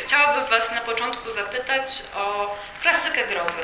[0.00, 3.62] chciałabym Was na początku zapytać o klasykę grozy.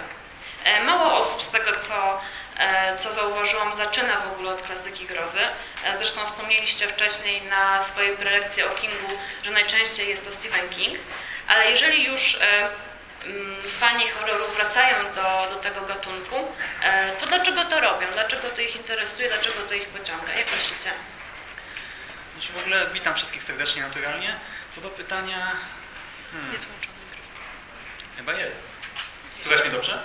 [0.65, 2.21] E, mało osób z tego, co,
[2.59, 5.41] e, co zauważyłam, zaczyna w ogóle od klasyki grozy.
[5.85, 9.09] E, zresztą wspomnieliście wcześniej na swojej prelekcji o Kingu,
[9.45, 10.99] że najczęściej jest to Stephen King.
[11.49, 12.39] Ale jeżeli już
[13.27, 16.37] mm, fani horroru wracają do, do tego gatunku,
[17.21, 18.07] to dlaczego to robią?
[18.13, 19.29] Dlaczego to ich interesuje?
[19.29, 20.33] Dlaczego to ich pociąga?
[20.33, 20.91] Jak myślicie?
[22.41, 24.35] W ogóle witam wszystkich serdecznie, naturalnie.
[24.71, 25.53] Co do pytania...
[26.33, 26.53] Hmm.
[26.53, 26.95] Jest włączony
[28.17, 28.61] Chyba jest.
[29.37, 30.03] Słychać mnie dobrze?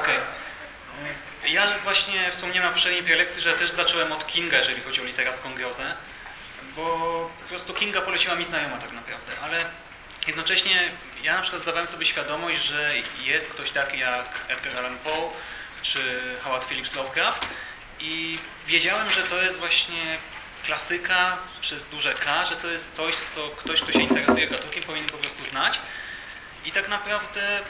[0.00, 0.16] Okej.
[0.16, 1.50] Okay.
[1.50, 5.54] Ja właśnie wspomniałem na poprzedniej prelekcji, że też zacząłem od Kinga, jeżeli chodzi o literacką
[5.54, 5.96] grozę,
[6.76, 6.84] bo
[7.42, 9.64] po prostu Kinga poleciła mi znajoma tak naprawdę, ale
[10.26, 10.90] jednocześnie
[11.22, 12.92] ja na przykład zdawałem sobie świadomość, że
[13.24, 15.30] jest ktoś taki jak Edgar Allan Poe
[15.82, 17.46] czy Howard Phillips Lovecraft
[18.00, 20.18] i wiedziałem, że to jest właśnie
[20.64, 25.08] klasyka przez duże K, że to jest coś, co ktoś, kto się interesuje gatunkiem powinien
[25.08, 25.78] po prostu znać
[26.64, 27.60] i tak naprawdę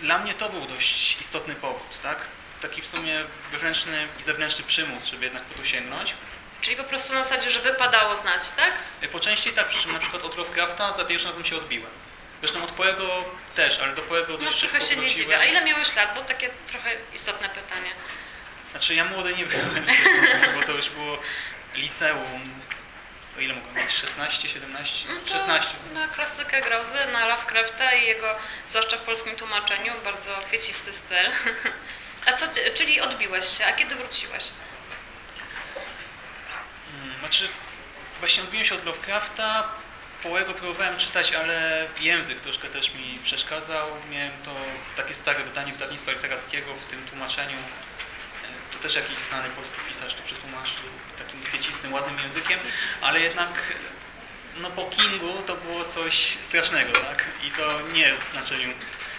[0.00, 2.18] dla mnie to był dość istotny powód, tak?
[2.62, 6.14] Taki w sumie wewnętrzny i zewnętrzny przymus, żeby jednak po to sięgnąć.
[6.60, 8.72] Czyli po prostu na zasadzie, że wypadało znać, tak?
[9.00, 11.90] E, po części tak, przy czym na przykład od Lovecrafta za pierwszym razem się odbiłem.
[12.40, 15.38] Zresztą od Poego też, ale do Poego dość no, trochę się nie dziwię.
[15.38, 16.14] A ile miałeś lat?
[16.14, 17.90] Bo takie trochę istotne pytanie.
[18.70, 19.86] Znaczy ja młody nie byłem,
[20.60, 21.18] bo to już było
[21.74, 22.50] liceum,
[23.36, 23.92] o ile mogłem mieć?
[23.92, 25.08] 16, 17?
[25.08, 25.70] No 16.
[25.94, 28.36] Na klasykę grozy, na Lovecrafta i jego,
[28.68, 31.30] zwłaszcza w polskim tłumaczeniu, bardzo kwiecisty styl.
[32.26, 34.44] A co, czyli odbiłeś się, a kiedy wróciłeś?
[36.90, 37.48] Hmm, znaczy,
[38.20, 39.68] właśnie odbiłem się od Lovecrafta,
[40.22, 43.86] Połego próbowałem czytać, ale język troszkę też mi przeszkadzał.
[44.10, 44.50] Miałem to
[44.96, 47.56] takie stare wydanie wydawnictwa literackiego w tym tłumaczeniu
[48.82, 50.84] też jakiś znany polski pisarz to przetłumaczył
[51.18, 52.58] takim kwiecistym, ładnym językiem,
[53.02, 53.50] ale jednak
[54.56, 57.24] no po Kingu to było coś strasznego, tak?
[57.44, 58.68] I to nie w znaczeniu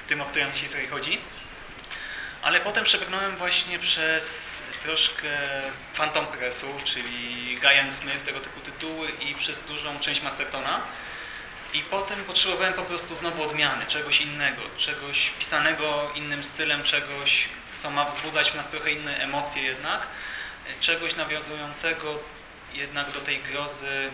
[0.08, 1.20] tym, o którym dzisiaj tutaj chodzi.
[2.42, 4.54] Ale potem przebrnąłem właśnie przez
[4.84, 5.30] troszkę
[5.94, 10.82] Phantom Pressu, czyli Guy Smith, tego typu tytuły i przez dużą część Mastertona.
[11.74, 17.50] I potem potrzebowałem po prostu znowu odmiany, czegoś innego, czegoś pisanego innym stylem, czegoś,
[17.84, 20.08] co ma wzbudzać w nas trochę inne emocje jednak,
[20.80, 22.20] czegoś nawiązującego
[22.74, 24.12] jednak do tej grozy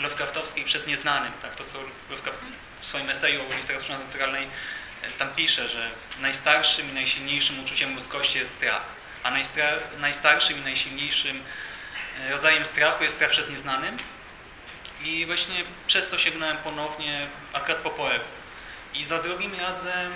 [0.00, 1.32] Lovecraftowskiej przed nieznanym.
[1.42, 1.54] Tak?
[1.54, 1.78] To, co
[2.10, 2.38] Lovecraft
[2.80, 4.46] w swoim eseju o literaturze naturalnej
[5.02, 5.90] e, tam pisze, że
[6.20, 8.82] najstarszym i najsilniejszym uczuciem ludzkości jest strach,
[9.22, 9.32] a
[9.98, 11.42] najstarszym i najsilniejszym
[12.20, 13.98] e, rodzajem strachu jest strach przed nieznanym.
[15.04, 18.30] I właśnie przez to sięgnąłem ponownie akurat po poetu.
[18.94, 20.12] I za drugim razem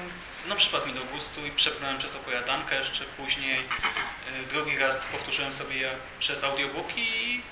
[0.46, 3.58] no przypadł mi do gustu i przepnąłem przez opowiadankę jeszcze później.
[3.58, 7.42] Y, drugi raz powtórzyłem sobie je przez audiobooki i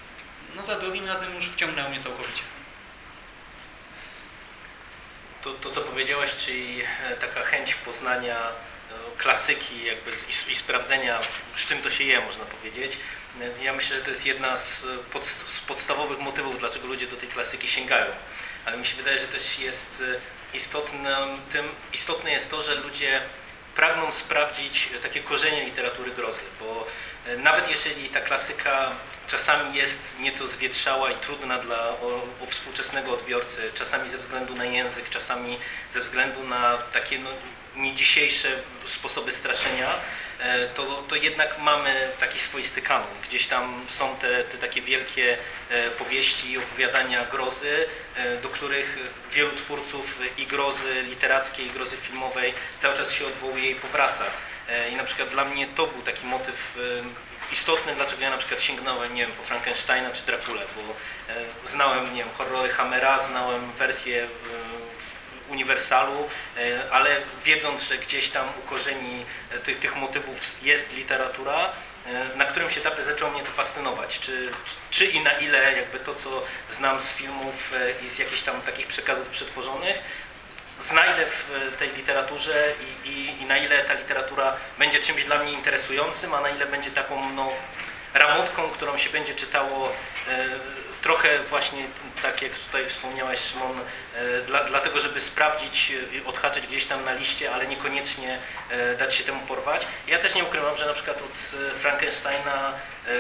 [0.54, 2.42] no za drugim razem już wciągnęło mnie całkowicie.
[5.42, 8.52] To, to co powiedziałaś, czyli e, taka chęć poznania e,
[9.18, 11.20] klasyki jakby i, i sprawdzenia,
[11.54, 12.98] z czym to się je, można powiedzieć.
[13.40, 17.16] E, ja myślę, że to jest jedna z, pod, z podstawowych motywów, dlaczego ludzie do
[17.16, 18.06] tej klasyki sięgają.
[18.64, 20.02] Ale mi się wydaje, że też jest
[20.54, 21.06] istotnym,
[21.52, 23.22] tym, istotne jest to, że ludzie
[23.74, 26.86] pragną sprawdzić takie korzenie literatury grozy, bo
[27.26, 28.92] e, nawet jeżeli ta klasyka
[29.26, 34.64] czasami jest nieco zwietrzała i trudna dla o, o współczesnego odbiorcy, czasami ze względu na
[34.64, 35.58] język, czasami
[35.90, 37.30] ze względu na takie no,
[37.76, 38.48] nie dzisiejsze
[38.86, 39.90] sposoby straszenia,
[40.40, 43.08] e, to, to jednak mamy taki swoisty kanon.
[43.28, 45.38] Gdzieś tam są te, te takie wielkie
[45.68, 47.86] e, powieści i opowiadania grozy,
[48.42, 48.98] do których
[49.30, 54.24] wielu twórców i grozy literackiej, i grozy filmowej cały czas się odwołuje i powraca.
[54.92, 56.78] I na przykład dla mnie to był taki motyw
[57.52, 60.94] istotny, dlaczego ja na przykład sięgnąłem, nie wiem, po Frankensteina czy Dracula, bo
[61.68, 64.28] znałem, nie wiem, horrory Hammera, znałem wersję
[65.52, 67.10] uniwersalu, e, ale
[67.44, 71.70] wiedząc, że gdzieś tam u korzeni e, tych, tych motywów jest literatura, e,
[72.36, 74.20] na którymś etapie zaczęło mnie to fascynować.
[74.20, 74.50] Czy,
[74.90, 78.86] czy i na ile jakby to, co znam z filmów i z jakichś tam takich
[78.86, 79.98] przekazów przetworzonych,
[80.80, 82.72] znajdę w tej literaturze
[83.04, 86.66] i, i, i, na ile ta literatura będzie czymś dla mnie interesującym, a na ile
[86.66, 87.52] będzie taką no,
[88.14, 89.92] ramotką, którą się będzie czytało
[90.28, 90.48] e,
[91.02, 91.84] trochę właśnie
[92.22, 93.80] tak jak tutaj wspomniałaś Szymon,
[94.14, 95.92] e, dla, dlatego żeby sprawdzić,
[96.26, 98.38] odhaczyć gdzieś tam na liście, ale niekoniecznie
[98.70, 99.86] e, dać się temu porwać.
[100.06, 101.38] Ja też nie ukrywam, że na przykład od
[101.74, 102.72] Frankensteina,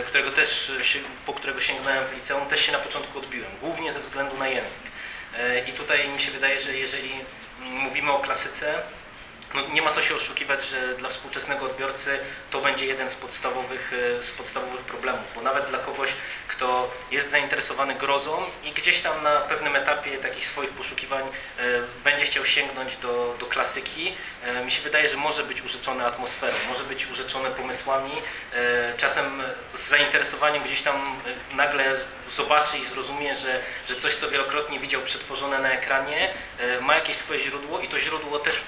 [0.06, 0.72] którego też,
[1.26, 4.82] po którego sięgnąłem w liceum, też się na początku odbiłem, głównie ze względu na język.
[5.66, 7.12] I tutaj mi się wydaje, że jeżeli
[7.60, 8.82] mówimy o klasyce,
[9.54, 12.18] no nie ma co się oszukiwać, że dla współczesnego odbiorcy
[12.50, 16.10] to będzie jeden z podstawowych, e, z podstawowych problemów, bo nawet dla kogoś,
[16.48, 21.62] kto jest zainteresowany grozą i gdzieś tam na pewnym etapie takich swoich poszukiwań e,
[22.04, 24.14] będzie chciał sięgnąć do, do klasyki,
[24.44, 28.12] e, mi się wydaje, że może być urzeczony atmosferą, może być urzeczony pomysłami,
[28.96, 29.42] czasem
[29.74, 31.16] z zainteresowaniem gdzieś tam
[31.54, 31.96] nagle
[32.30, 36.34] zobaczy i zrozumie, że, że coś, co wielokrotnie widział przetworzone na ekranie,
[36.80, 38.60] ma jakieś swoje źródło i to źródło też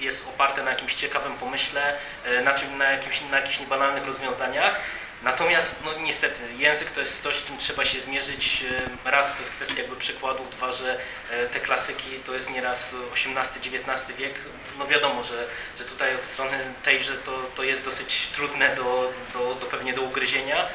[0.00, 4.80] jest oparte na jakimś ciekawym pomyśle, e, na, czym, na, jakimś, na jakichś niebanalnych rozwiązaniach.
[5.22, 8.64] Natomiast no niestety język to jest coś, z czym trzeba się zmierzyć.
[9.04, 10.98] E, raz to jest kwestia jakby przykładów, dwa, że
[11.30, 14.34] e, te klasyki to jest nieraz XVIII-XIX wiek.
[14.78, 15.46] No wiadomo, że,
[15.78, 20.02] że tutaj od strony tejże to, to jest dosyć trudne do, do, do pewnie do
[20.02, 20.66] ugryzienia,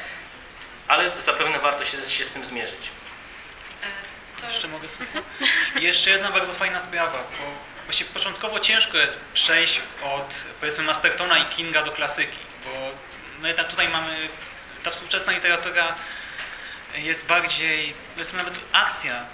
[0.88, 2.90] ale zapewne warto się, się z tym zmierzyć.
[4.42, 4.48] To...
[4.48, 5.24] Jeszcze mogę słuchać?
[5.80, 11.38] I jeszcze jedna bardzo fajna sprawa, bo Właśnie początkowo ciężko jest przejść od powiedzmy Mastertona
[11.38, 14.30] i Kinga do klasyki, bo tutaj mamy,
[14.84, 15.96] ta współczesna literatura
[16.96, 19.26] jest bardziej, powiedzmy nawet akcja,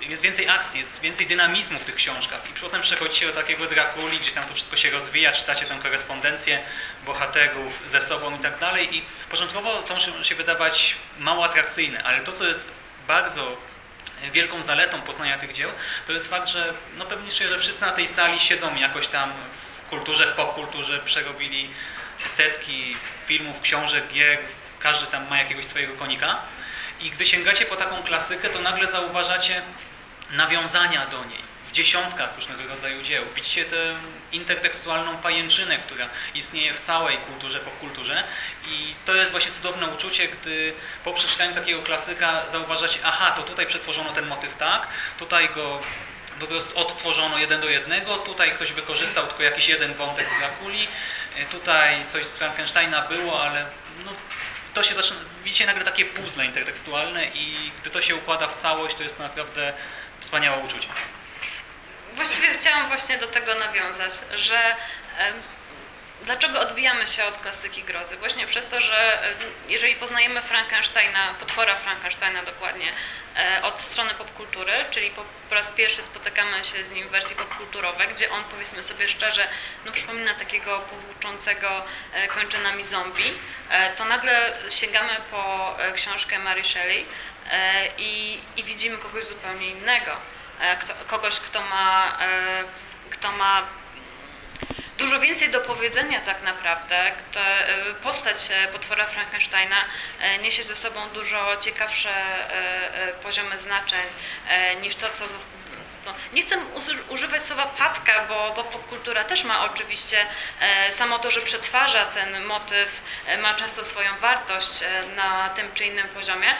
[0.00, 2.50] jest więcej akcji, jest więcej dynamizmu w tych książkach.
[2.50, 5.78] I potem przechodzi się do takiego Drakuli, gdzie tam to wszystko się rozwija, czytacie tę
[5.82, 6.62] korespondencję
[7.06, 8.96] bohaterów ze sobą i tak dalej.
[8.96, 12.70] I początkowo to może się wydawać mało atrakcyjne, ale to, co jest
[13.06, 13.56] bardzo
[14.32, 15.70] wielką zaletą poznania tych dzieł,
[16.06, 19.32] to jest fakt, że no pewnie że wszyscy na tej sali siedzą jakoś tam
[19.86, 21.70] w kulturze, w popkulturze, przerobili
[22.26, 22.96] setki
[23.26, 24.38] filmów, książek, gier,
[24.78, 26.38] każdy tam ma jakiegoś swojego konika.
[27.00, 29.62] I gdy sięgacie po taką klasykę, to nagle zauważacie
[30.30, 31.45] nawiązania do niej
[31.76, 33.24] dziesiątkach różnego rodzaju dzieł.
[33.34, 33.94] Widzicie tę
[34.32, 38.24] intertekstualną pajęczynę, która istnieje w całej kulturze, popkulturze
[38.68, 40.74] i to jest właśnie cudowne uczucie, gdy
[41.04, 44.86] po przeczytaniu takiego klasyka zauważacie, aha, to tutaj przetworzono ten motyw tak,
[45.18, 45.80] tutaj go
[46.40, 50.88] po prostu odtworzono jeden do jednego, tutaj ktoś wykorzystał tylko jakiś jeden wątek z Drakuli,
[51.50, 53.66] tutaj coś z Frankensteina było, ale
[54.04, 54.12] no,
[54.74, 58.96] to się zaczyna, widzicie nagle takie puzzle intertekstualne i gdy to się układa w całość,
[58.96, 59.72] to jest naprawdę
[60.20, 60.88] wspaniałe uczucie.
[62.16, 64.76] Właściwie chciałam właśnie do tego nawiązać, że
[66.22, 68.16] dlaczego odbijamy się od klasyki grozy?
[68.16, 69.18] Właśnie przez to, że
[69.68, 72.92] jeżeli poznajemy Frankensteina, potwora Frankensteina dokładnie,
[73.36, 77.36] e, od strony popkultury, czyli po, po raz pierwszy spotykamy się z nim w wersji
[77.36, 79.48] popkulturowej, gdzie on, powiedzmy sobie szczerze,
[79.84, 83.32] no przypomina takiego powłóczącego e, kończynami zombie,
[83.70, 87.06] e, to nagle sięgamy po książkę Mary Shelley
[87.98, 90.12] i, i widzimy kogoś zupełnie innego
[90.80, 92.64] kto, kogoś, kto ma, e,
[93.10, 93.62] kto ma
[94.98, 97.12] dużo więcej do powiedzenia tak naprawdę.
[97.18, 98.36] Kto, e, postać
[98.72, 99.76] potwora Frankensteina
[100.42, 102.10] niesie ze sobą dużo ciekawsze
[103.22, 104.06] poziomy znaczeń
[104.82, 105.24] niż to, co
[106.32, 106.56] nie chcę
[107.08, 110.26] używać słowa papka, bo, popkultura też ma oczywiście
[110.90, 113.00] samo to, że przetwarza ten motyw,
[113.42, 114.84] ma często swoją wartość
[115.16, 116.54] na tym czy innym poziomie.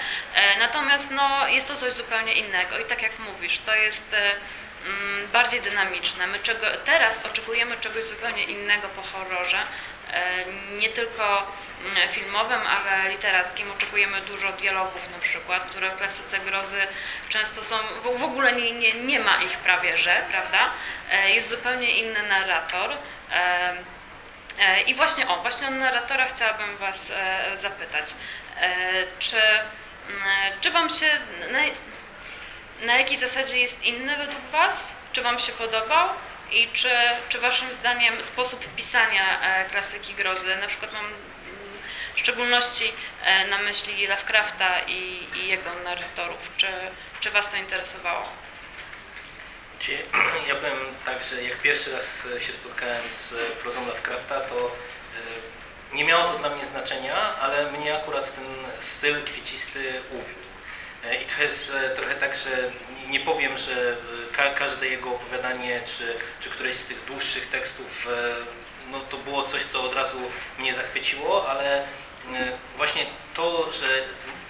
[0.58, 4.16] Natomiast no, jest to coś zupełnie innego i tak jak mówisz, to jest
[4.86, 6.26] mm, bardziej dynamiczne.
[6.26, 9.58] My czego, teraz oczekujemy czegoś zupełnie innego po horrorze,
[10.78, 11.52] nie tylko
[12.10, 13.70] filmowym, ale literackim.
[13.70, 16.86] Oczekujemy dużo dialogów na przykład, które w klasyce grozy
[17.28, 20.70] często są, w ogóle nie, nie, nie ma ich prawie że, prawda?
[21.12, 22.90] E, jest zupełnie inny narrator.
[23.32, 23.74] E,
[24.58, 27.12] e, I właśnie o, właśnie o narratora chciałabym Was
[27.56, 28.06] zapytać.
[29.18, 29.36] Czy,
[30.08, 31.06] mm, czy Wam się,
[31.52, 31.58] na,
[32.86, 34.96] na jakiej zasadzie jest inny według Was?
[35.12, 36.08] Czy Wam się podobał?
[36.50, 36.90] I czy,
[37.28, 41.04] czy Waszym zdaniem sposób pisania klasyki grozy, na przykład mam
[42.16, 42.92] w szczególności
[43.24, 46.50] e, na myśli Lovecrafta i, i jego narratorów.
[46.56, 46.66] Czy,
[47.20, 48.28] czy Was to interesowało?
[50.48, 56.04] Ja powiem tak, że jak pierwszy raz się spotkałem z prozą Lovecrafta, to e, nie
[56.04, 58.44] miało to dla mnie znaczenia, ale mnie akurat ten
[58.78, 60.46] styl kwiecisty uwiódł.
[61.04, 62.70] E, I to jest trochę tak, że
[63.08, 63.96] nie powiem, że
[64.56, 68.08] każde jego opowiadanie, czy, czy któreś z tych dłuższych tekstów,
[68.90, 70.18] no to było coś, co od razu
[70.58, 72.05] mnie zachwyciło, ale E,
[72.76, 73.86] właśnie to, że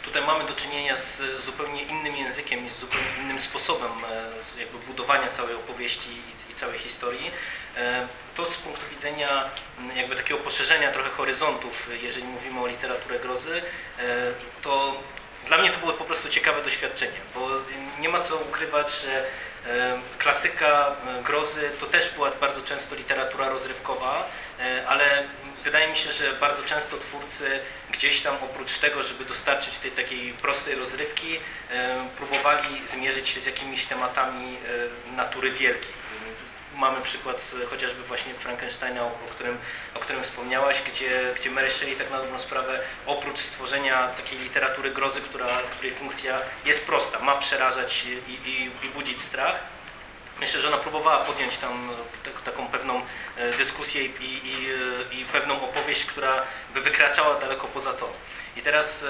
[0.06, 3.92] tutaj mamy do czynienia z zupełnie innym językiem i z zupełnie innym sposobem
[4.56, 6.10] e, jakby budowania całej opowieści
[6.50, 7.30] i, całej historii,
[7.76, 9.44] e, to z punktu widzenia
[9.96, 13.62] jakby takiego poszerzenia trochę horyzontów, jeżeli mówimy o literaturę grozy,
[14.62, 14.96] to
[15.46, 17.48] dla mnie to było po prostu ciekawe doświadczenie, bo
[17.98, 19.24] nie ma co ukrywać, że
[20.18, 24.28] klasyka grozy to też była bardzo często literatura rozrywkowa,
[24.88, 25.24] ale
[25.66, 30.32] wydaje mi się, że bardzo często twórcy gdzieś tam oprócz tego, żeby dostarczyć tej takiej
[30.32, 31.40] prostej rozrywki,
[32.16, 34.56] próbowali zmierzyć się z jakimiś tematami
[35.16, 35.92] natury wielkiej.
[36.74, 39.58] mamy przykład chociażby właśnie Frankensteina, o, którym,
[39.94, 44.90] o którym wspomniałaś, gdzie, gdzie Mary Shelley tak na dobrą sprawę, oprócz stworzenia takiej literatury
[44.90, 49.58] grozy, która, której funkcja jest prosta, ma przerażać i, i, i budzić strach,
[50.40, 51.90] Myślę, że ona próbowała podjąć tam
[52.44, 53.02] taką pewną
[53.36, 56.42] e, dyskusję i, i, i, pewną opowieść, która
[56.74, 58.12] by wykraczała daleko poza to.
[58.56, 59.02] I teraz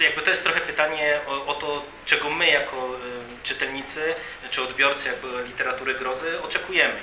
[0.00, 2.98] e, jakby to jest trochę pytanie o, o, to, czego my jako e,
[3.42, 4.14] czytelnicy
[4.50, 7.00] czy odbiorcy jakby literatury grozy oczekujemy.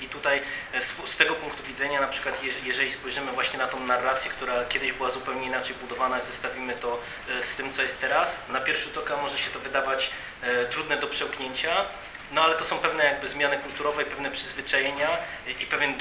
[0.00, 0.42] I, i tutaj
[0.80, 4.92] z, z, tego punktu widzenia, na przykład jeżeli spojrzymy właśnie na tą narrację, która kiedyś
[4.92, 7.00] była zupełnie inaczej budowana, zestawimy to
[7.40, 10.10] z tym, co jest teraz, na pierwszy rzut oka może się to wydawać
[10.70, 11.84] trudne do przełknięcia,
[12.32, 15.08] no ale to są pewne jakby zmiany kulturowe, pewne przyzwyczajenia
[15.60, 15.94] i pewien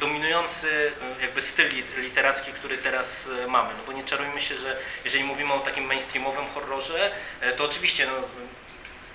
[0.00, 3.70] dominujący e, jakby styl literacki, który teraz e, mamy.
[3.78, 8.06] No bo nie czarujmy się, że jeżeli mówimy o takim mainstreamowym horrorze, e, to oczywiście
[8.06, 8.12] no,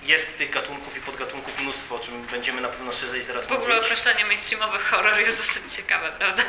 [0.06, 3.60] jest tych gatunków i podgatunków mnóstwo, o czym będziemy na pewno szerzej zaraz mówić.
[3.60, 6.42] W ogóle określenie mainstreamowy horror jest dosyć ciekawe, prawda?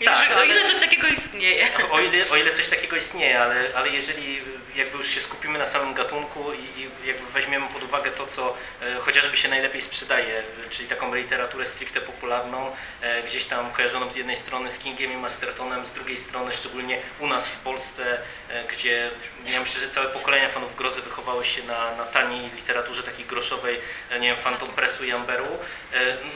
[0.00, 1.68] No, tak, o ile coś takiego istnieje.
[1.90, 4.42] O ile, o ile coś takiego istnieje, ale, ale jeżeli
[4.76, 8.54] jakby już się skupimy na samym gatunku i, i jakby weźmiemy pod uwagę to, co
[8.82, 14.16] e, chociażby się najlepiej sprzedaje, czyli taką literaturę stricte popularną, e, gdzieś tam kojarzoną z
[14.16, 18.64] jednej strony z Kingiem i Mastertonem, z drugiej strony szczególnie u nas w Polsce, e,
[18.64, 19.10] gdzie
[19.46, 23.80] ja myślę, że całe pokolenia fanów grozy wychowały się na, na taniej literaturze takiej groszowej,
[24.20, 25.58] nie wiem, Phantom Pressu i Amberu,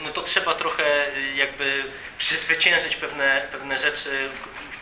[0.03, 0.83] no to trzeba trochę
[1.35, 1.83] jakby
[2.17, 4.29] przezwyciężyć pewne, pewne rzeczy,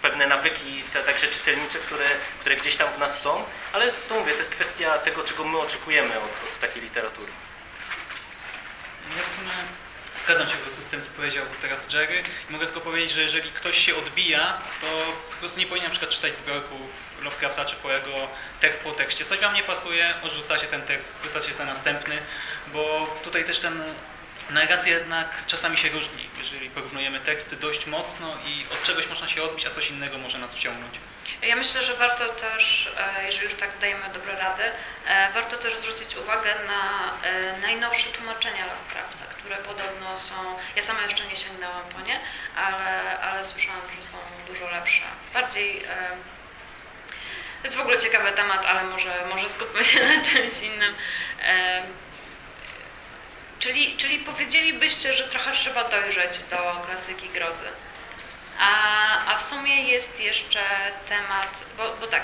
[0.01, 2.05] pewne nawyki, te, także czytelnicze, które,
[2.39, 3.43] które gdzieś tam w nas są,
[3.73, 7.31] ale to mówię, to jest kwestia tego, czego my oczekujemy od, od takiej literatury.
[9.17, 9.51] Ja w sumie
[10.23, 12.23] zgadzam się po prostu z tym, co powiedział teraz Jerry.
[12.49, 14.87] I mogę tylko powiedzieć, że jeżeli ktoś się odbija, to
[15.31, 16.81] po prostu nie powinien na przykład czytać zbiorków
[17.21, 18.27] Lovecrafta czy Poego
[18.59, 19.25] tekst po tekście.
[19.25, 22.17] Coś wam nie pasuje, odrzucacie ten tekst, chwytacie za następny,
[22.73, 23.83] bo tutaj też ten
[24.49, 29.43] narracja jednak czasami się różni, jeżeli porównujemy teksty dość mocno i od czegoś można się
[29.43, 30.93] odbić, a coś innego może nas wciągnąć.
[31.41, 34.63] Ja myślę, że warto też, e, jeżeli już tak dajemy dobre rady,
[35.07, 40.35] e, warto też zwrócić uwagę na e, najnowsze tłumaczenia Lovecrafta, które podobno są,
[40.75, 42.19] ja sama jeszcze nie sięgnęłam po nie,
[42.55, 44.17] ale, ale słyszałam, że są
[44.47, 45.03] dużo lepsze.
[45.33, 45.81] Bardziej
[47.61, 50.95] to jest w ogóle ciekawy temat, ale może, może skupmy się na czymś innym.
[53.59, 57.67] Czyli, czyli powiedzielibyście, że trochę trzeba dojrzeć do klasyki grozy.
[58.59, 60.59] A, a w sumie jest jeszcze
[61.07, 62.23] temat, bo, bo tak,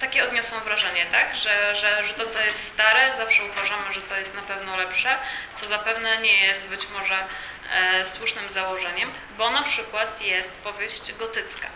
[0.00, 1.36] takie odniosłam wrażenie, tak?
[1.36, 5.16] Że, że, że to, co jest stare, zawsze uważamy, że to jest na pewno lepsze,
[5.60, 7.24] co zapewne nie jest być może
[7.72, 11.66] e, słusznym założeniem, bo na przykład jest powieść gotycka.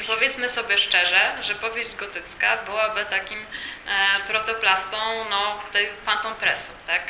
[0.00, 4.96] I powiedzmy sobie szczerze, że powieść gotycka byłaby takim e, protoplastą
[5.30, 7.02] no, tej Phantom Pressu, tak?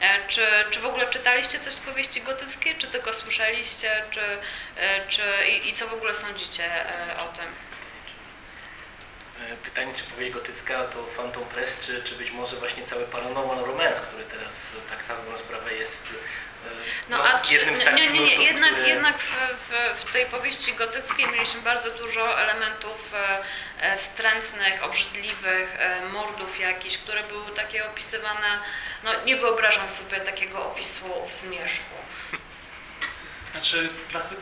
[0.00, 4.20] E, czy, czy w ogóle czytaliście coś z powieści gotyckiej, czy tylko słyszeliście, czy,
[4.76, 7.44] e, czy i, i co w ogóle sądzicie e, o tym?
[9.64, 14.06] Pytanie, czy powieść gotycka to Phantom Press, czy, czy być może właśnie cały Paranormal Romance,
[14.06, 16.14] który teraz tak na dobrą sprawę jest
[17.08, 18.88] no, no, a jednym z takich nie, nie, nie, jednak, które...
[18.88, 19.32] jednak w,
[19.68, 23.12] w, w, tej powieści gotyckiej mieliśmy bardzo dużo elementów
[23.98, 25.78] wstrętnych, obrzydliwych,
[26.12, 28.58] mordów jakichś, które były takie opisywane
[29.04, 31.94] no nie wyobrażam sobie takiego opisu w zmierzchu.
[33.52, 34.38] Znaczy klasyk,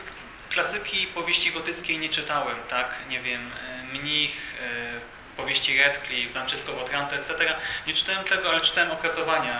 [0.49, 2.89] klasyki powieści gotyckiej nie czytałem, tak?
[3.09, 7.55] Nie wiem, e, Mnich, e, powieści Redcliffe, Zamczysko, Otranto, etc.
[7.87, 9.59] Nie czytałem tego, ale czytałem opracowania,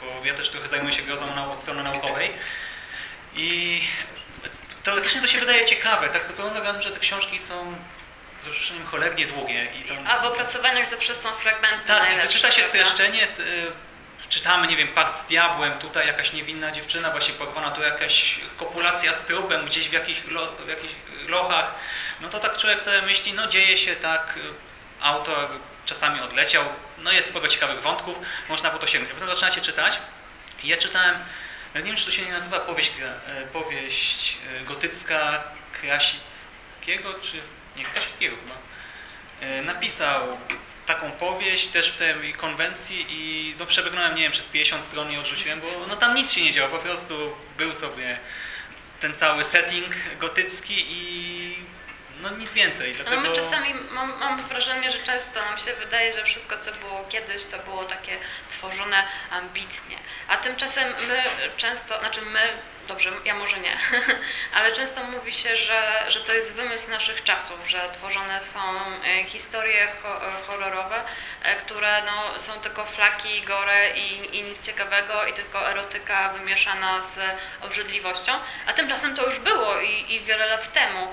[0.00, 2.32] bo ja też trochę zajmuję się grozą na, od strony naukowej.
[3.36, 3.80] I
[4.82, 6.08] teoretycznie to się wydaje ciekawe.
[6.08, 7.74] Tak wygląda, że te książki są
[8.44, 9.66] z rozszerzeniem cholernie długie.
[9.80, 10.06] I tam...
[10.06, 13.28] A w opracowaniach zawsze są fragmenty Tak, gdy czyta się streszczenie,
[14.28, 19.12] czytamy, nie wiem, pakt z diabłem, tutaj jakaś niewinna dziewczyna właśnie porwana, tu jakaś kopulacja
[19.12, 20.94] z trupem gdzieś w, jakich lo, w jakichś
[21.26, 21.74] lochach,
[22.20, 24.38] no to tak człowiek sobie myśli, no dzieje się tak,
[25.00, 25.48] autor
[25.86, 26.64] czasami odleciał,
[26.98, 29.14] no jest sporo ciekawych wątków, można po to sięgnąć.
[29.14, 29.98] Potem zaczynacie czytać
[30.62, 31.18] i ja czytałem,
[31.74, 32.92] nie wiem, czy to się nie nazywa powieść,
[33.26, 37.42] e, powieść gotycka Krasickiego, czy
[37.76, 38.54] nie, Krasickiego chyba.
[39.40, 40.38] E, napisał
[40.86, 45.16] taką powieść też w tej konwencji i no przebrnąłem, nie wiem, przez 50 stron i
[45.16, 48.18] odrzuciłem, bo no tam nic się nie działo, po prostu był sobie
[49.00, 51.58] ten cały setting gotycki i
[52.22, 52.94] no nic więcej.
[52.94, 53.16] Dlatego...
[53.16, 57.04] No my czasami, mam, mam wrażenie, że często nam się wydaje, że wszystko, co było
[57.08, 58.16] kiedyś, to było takie
[58.50, 59.96] tworzone ambitnie.
[60.28, 61.22] A tymczasem my
[61.56, 62.40] często, znaczy my
[62.88, 63.78] dobrze, ja może nie,
[64.56, 68.60] ale często mówi się, że, że to jest wymysł naszych czasów, że tworzone są
[69.04, 69.90] e, historie e,
[70.46, 71.04] horrorowe,
[71.42, 77.02] e, które no, są tylko flaki, gore i, i nic ciekawego i tylko erotyka wymieszana
[77.02, 77.20] z
[77.62, 78.32] obrzydliwością,
[78.66, 81.12] a tymczasem to już było i, i wiele lat temu.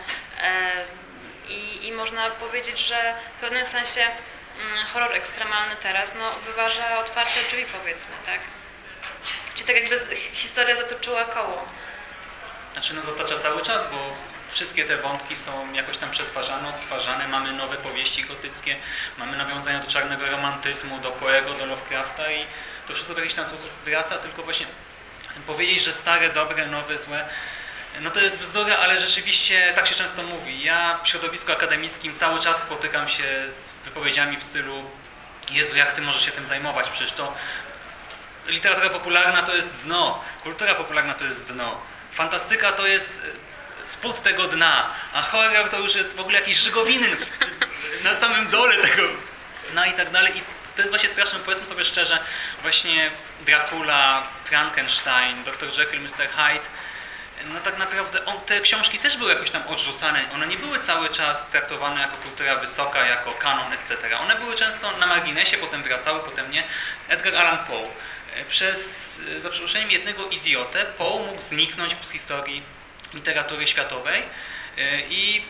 [1.50, 7.40] I, I można powiedzieć, że w pewnym sensie mm, horror ekstremalny teraz no, wyważa otwarte
[7.50, 8.61] drzwi powiedzmy, tak?
[9.56, 11.66] Czyli tak jakby historia zatoczyła koło.
[12.74, 14.16] Znaczy no zatacza cały czas, bo
[14.50, 18.76] wszystkie te wątki są jakoś tam przetwarzane, odtwarzane, mamy nowe powieści gotyckie,
[19.18, 22.46] mamy nawiązania do czarnego romantyzmu, do Poego, do Lovecrafta i
[22.88, 24.66] to wszystko w jakiś tam sposób wraca, tylko właśnie
[25.48, 27.26] powiedzieć, że stare, dobre, nowe, złe,
[28.00, 30.64] no to jest bzdura, ale rzeczywiście tak się często mówi.
[30.64, 34.90] Ja w środowisku akademickim cały czas spotykam się z wypowiedziami w stylu
[35.52, 36.90] Jezu, jak ty możesz się tym zajmować?
[36.90, 37.34] Przecież to
[38.48, 41.82] literatura popularna to jest dno, kultura popularna to jest dno,
[42.14, 43.22] fantastyka to jest
[43.86, 47.08] e, spód tego dna, a horror to już jest w ogóle jakiś żygowiny
[48.04, 49.04] na samym dole tego,
[49.74, 50.38] no i tak dalej.
[50.38, 50.42] I
[50.76, 52.20] to jest właśnie straszne, powiedzmy sobie szczerze,
[52.62, 53.12] właśnie
[53.46, 55.80] Dracula, Frankenstein, Dr.
[55.80, 56.30] Jekyll, Mr.
[56.30, 56.66] Hyde,
[57.46, 60.20] no tak naprawdę on, te książki też były jakoś tam odrzucane.
[60.34, 64.20] One nie były cały czas traktowane jako kultura wysoka, jako kanon, etc.
[64.20, 66.64] One były często na marginesie, potem wracały, potem nie.
[67.10, 67.88] Edgar Allan Poe.
[68.36, 72.64] E, Przez, e, za przeproszeniem, jednego idiotę Poe mógł zniknąć z historii
[73.14, 74.24] literatury światowej
[74.78, 75.42] e, i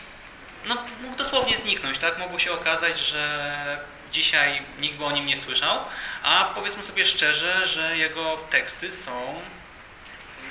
[0.66, 1.98] no, mógł dosłownie zniknąć.
[1.98, 2.18] Tak?
[2.18, 3.78] Mogło się okazać, że
[4.12, 5.78] dzisiaj nikt by o nim nie słyszał,
[6.22, 9.40] a powiedzmy sobie szczerze, że jego teksty są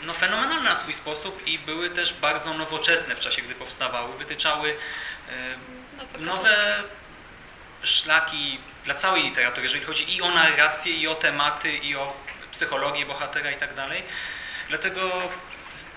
[0.04, 4.18] no, fenomenalne na swój sposób i były też bardzo nowoczesne w czasie, gdy powstawały.
[4.18, 4.78] Wytyczały
[6.20, 6.84] e, nowe
[7.84, 12.14] szlaki dla całej literatury, jeżeli chodzi i o narrację, i o tematy, i o
[12.52, 14.04] psychologię bohatera i tak dalej.
[14.70, 15.12] Dlatego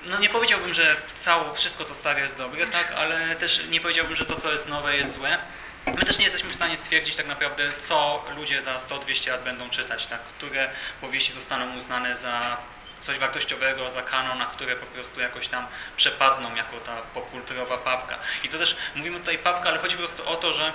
[0.07, 4.17] no nie powiedziałbym, że cało, wszystko co stare jest dobre, tak, ale też nie powiedziałbym,
[4.17, 5.39] że to co jest nowe jest złe.
[5.87, 9.71] My też nie jesteśmy w stanie stwierdzić tak naprawdę, co ludzie za 100-200 lat będą
[9.71, 12.57] czytać, tak, które powieści zostaną uznane za
[13.01, 18.19] coś wartościowego, za kanon, na które po prostu jakoś tam przepadną jako ta popkulturowa papka.
[18.45, 20.73] I to też, mówimy tutaj papka, ale chodzi po prostu o to, że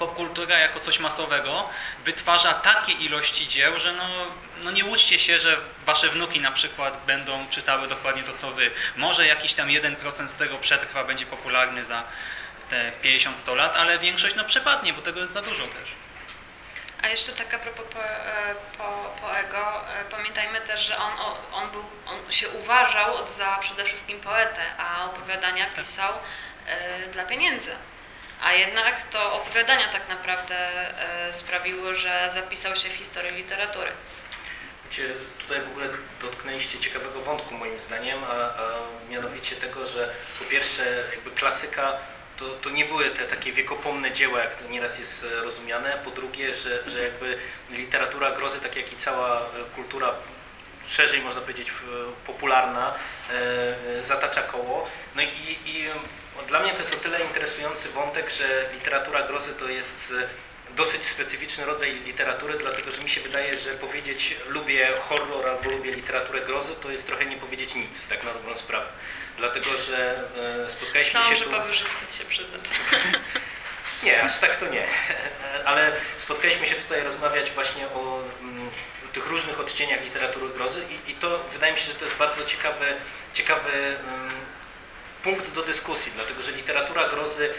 [0.00, 1.68] popkultura jako coś masowego
[2.04, 4.08] wytwarza takie ilości dzieł, że no,
[4.62, 8.70] no nie łudźcie się, że wasze wnuki na przykład będą czytały dokładnie to, co wy.
[8.96, 12.02] Może jakiś tam 1% z tego przetrwa, będzie popularny za
[12.70, 15.88] te 50-100 lat, ale większość no przepadnie, bo tego jest za dużo też.
[17.02, 21.12] A jeszcze tak a propos po, e, po, Poego, e, pamiętajmy też, że on,
[21.52, 26.12] on, był, on się uważał za przede wszystkim poetę, a opowiadania pisał
[26.66, 27.72] e, dla pieniędzy.
[28.42, 30.56] A jednak to opowiadania tak naprawdę
[31.28, 33.90] e, sprawiły, że zapisał się w historii literatury.
[34.84, 35.86] Wiecie, tutaj w ogóle
[36.20, 38.56] dotknęliście ciekawego wątku moim zdaniem, a, a
[39.10, 41.92] mianowicie tego, że po pierwsze jakby klasyka
[42.36, 45.98] to, to nie były te takie wiekopomne dzieła, jak to nieraz jest e, rozumiane.
[46.04, 47.38] Po drugie, że, że jakby
[47.70, 49.42] literatura grozy, tak jak i cała e,
[49.74, 50.14] kultura
[50.88, 51.72] szerzej można powiedzieć
[52.26, 52.94] popularna,
[54.00, 54.88] zatacza koło.
[55.14, 55.88] No i, i
[56.48, 61.04] dla mnie to jest o tyle interesujący wątek, że literatura grozy to jest e, dosyć
[61.04, 66.40] specyficzny rodzaj literatury, dlatego że mi się wydaje, że powiedzieć lubię horror albo lubię literaturę
[66.40, 68.86] grozy, to jest trochę nie powiedzieć nic, tak na dobrą sprawę.
[69.38, 70.24] Dlatego, że
[70.64, 71.50] e, spotkaliśmy się że tu...
[71.50, 72.62] powiesz, że wstyd się przyznać.
[74.02, 74.86] Nie, aż tak to nie.
[75.64, 78.70] Ale spotkaliśmy się tutaj rozmawiać właśnie o mm,
[79.12, 82.44] tych różnych odcieniach literatury grozy i, i to wydaje mi się, że to jest bardzo
[82.44, 82.86] ciekawy,
[83.32, 84.30] ciekawy mm,
[85.22, 87.50] punkt do dyskusji, dlatego że literatura grozy,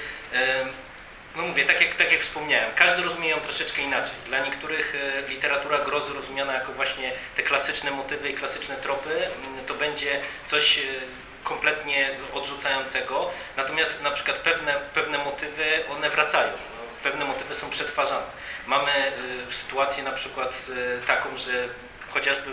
[1.36, 4.14] no mówię, tak jak, tak jak wspomniałem, każdy rozumie ją troszeczkę inaczej.
[4.26, 9.66] Dla niektórych e, literatura grozy rozumiana jako właśnie te klasyczne motywy i klasyczne tropy, mm,
[9.66, 10.82] to będzie coś e,
[11.44, 16.54] kompletnie odrzucającego, natomiast na przykład pewne, pewne motywy, one wracają,
[17.04, 18.26] pewne motywy są przetwarzane.
[18.68, 18.92] Mamy
[19.50, 20.68] y, sytuację na przykład
[21.04, 21.52] y, taką, że
[22.10, 22.52] chociażby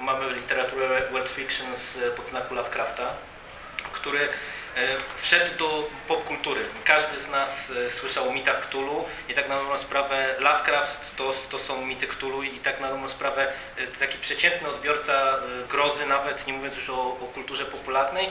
[0.00, 3.14] mamy literaturę world fiction z podznaku Lovecrafta,
[3.92, 4.28] który e,
[5.16, 6.60] wszedł do popkultury.
[6.84, 11.32] Każdy z nas e, słyszał o mitach Cthulhu i tak na dobrą sprawę Lovecraft to,
[11.50, 16.46] to są mity Cthulhu i tak na dobrą sprawę e, taki przeciętny odbiorca grozy, nawet
[16.46, 18.28] nie mówiąc już o, o kulturze popularnej,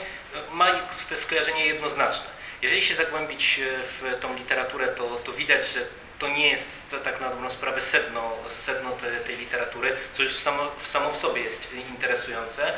[0.51, 0.71] ma
[1.09, 2.39] te skojarzenie jednoznaczne.
[2.61, 5.79] Jeżeli się zagłębić w tą literaturę, to, to widać, że
[6.19, 10.71] to nie jest tak na dobrą sprawę sedno, sedno te, tej literatury, co już samo,
[10.77, 12.73] samo w sobie jest interesujące.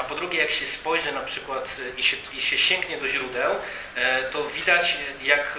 [0.00, 3.54] A po drugie, jak się spojrzy na przykład i się, i się sięgnie do źródeł,
[3.94, 5.58] e, to widać jak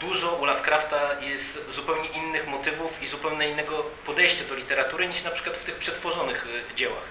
[0.00, 5.30] dużo u Lovecrafta jest zupełnie innych motywów i zupełnie innego podejścia do literatury niż na
[5.30, 7.04] przykład w tych przetworzonych e, dziełach.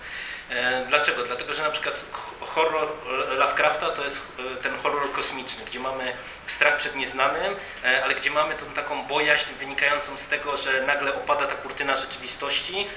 [0.50, 1.24] E, dlaczego?
[1.24, 2.06] Dlatego, że na przykład
[2.40, 2.88] horror
[3.38, 4.22] Lovecrafta to jest
[4.62, 6.14] ten horror kosmiczny, gdzie mamy
[6.48, 7.56] strach przed nieznanym,
[8.04, 12.88] ale gdzie mamy tą taką bojaźń wynikającą z tego, że nagle opada ta kurtyna rzeczywistości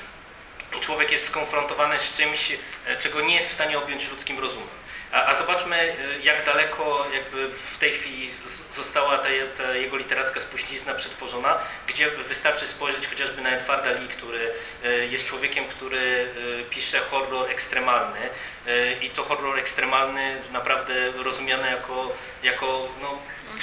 [0.77, 2.53] i człowiek jest skonfrontowany z czymś,
[2.99, 4.69] czego nie jest w stanie objąć ludzkim rozumem.
[5.13, 8.31] A, a, zobaczmy, e, jak daleko jakby w tej chwili
[8.71, 14.53] została ta, ta, jego literacka spuścizna przetworzona, gdzie wystarczy spojrzeć chociażby na Edwarda Lee, który
[14.85, 18.19] e, jest człowiekiem, który e, pisze horror ekstremalny
[19.03, 23.19] i to horror ekstremalny naprawdę rozumiany jako, jako no,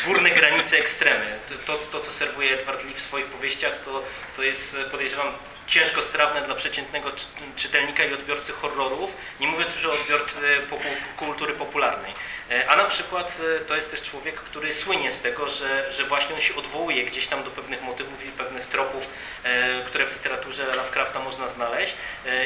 [0.06, 1.40] górne granice ekstremy.
[1.48, 4.04] To, to, to, co serwuje Edward Lee w swoich powieściach, to,
[4.36, 5.34] to jest podejrzewam
[5.68, 7.12] ciężko strawne dla przeciętnego
[7.56, 10.40] czytelnika i odbiorcy horrorów, nie mówiąc już o odbiorcy
[11.18, 12.14] kultury popularnej.
[12.52, 16.04] E, a na przykład e, to jest też człowiek, który słynie z tego, że, że
[16.04, 19.10] właśnie on się odwołuje gdzieś tam do pewnych motywów i pewnych tropów,
[19.44, 21.96] e, które w literaturze Lovecrafta można znaleźć.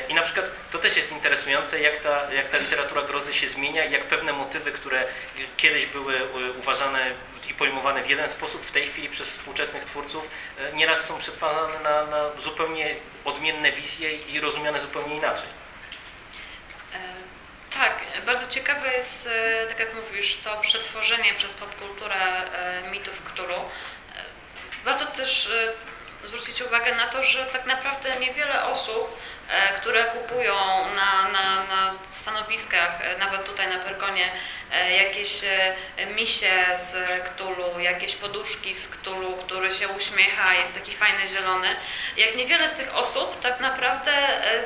[0.10, 3.86] I na przykład to też jest interesujące, jak ta, jak ta literatura grozy się zmienia
[3.86, 5.06] i jak pewne motywy, które
[5.58, 6.20] kiedyś były
[6.58, 7.12] uważane
[7.50, 10.30] i pojmowane w jeden sposób, w tej chwili przez współczesnych twórców
[10.74, 15.48] nieraz są przetwarzane na, na zupełnie odmienne wizje i rozumiane zupełnie inaczej.
[17.80, 17.94] Tak,
[18.26, 23.54] bardzo ciekawe jest, e, tak jak mówisz, to przetworzenie przez popkulturę e, mitów Cthulhu.
[23.54, 24.24] E,
[24.86, 25.52] warto też
[26.24, 29.20] zwrócić uwagę na to, że tak naprawdę niewiele osób,
[29.82, 30.56] które kupują
[30.96, 34.32] na, na, na stanowiskach, nawet tutaj na Perkonie,
[34.98, 35.42] jakieś
[36.16, 41.76] misie z Ktulu, jakieś poduszki z Ktulu, który się uśmiecha, jest taki fajny zielony.
[42.18, 44.12] Jak niewiele z tych osób tak naprawdę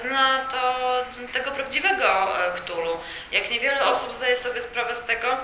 [0.02, 0.96] zna to,
[1.34, 3.00] tego prawdziwego Ktulu.
[3.32, 5.38] Jak niewiele osób zdaje sobie sprawę z tego,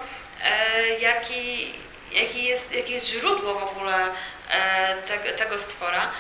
[1.00, 1.74] jaki,
[2.12, 4.08] jaki jest, jakie jest źródło w ogóle
[5.08, 6.12] te, tego stwora.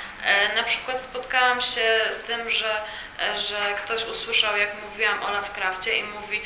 [0.55, 2.81] Na przykład spotkałam się z tym, że,
[3.35, 6.41] że ktoś usłyszał, jak mówiłam o Lovecraftie i mówi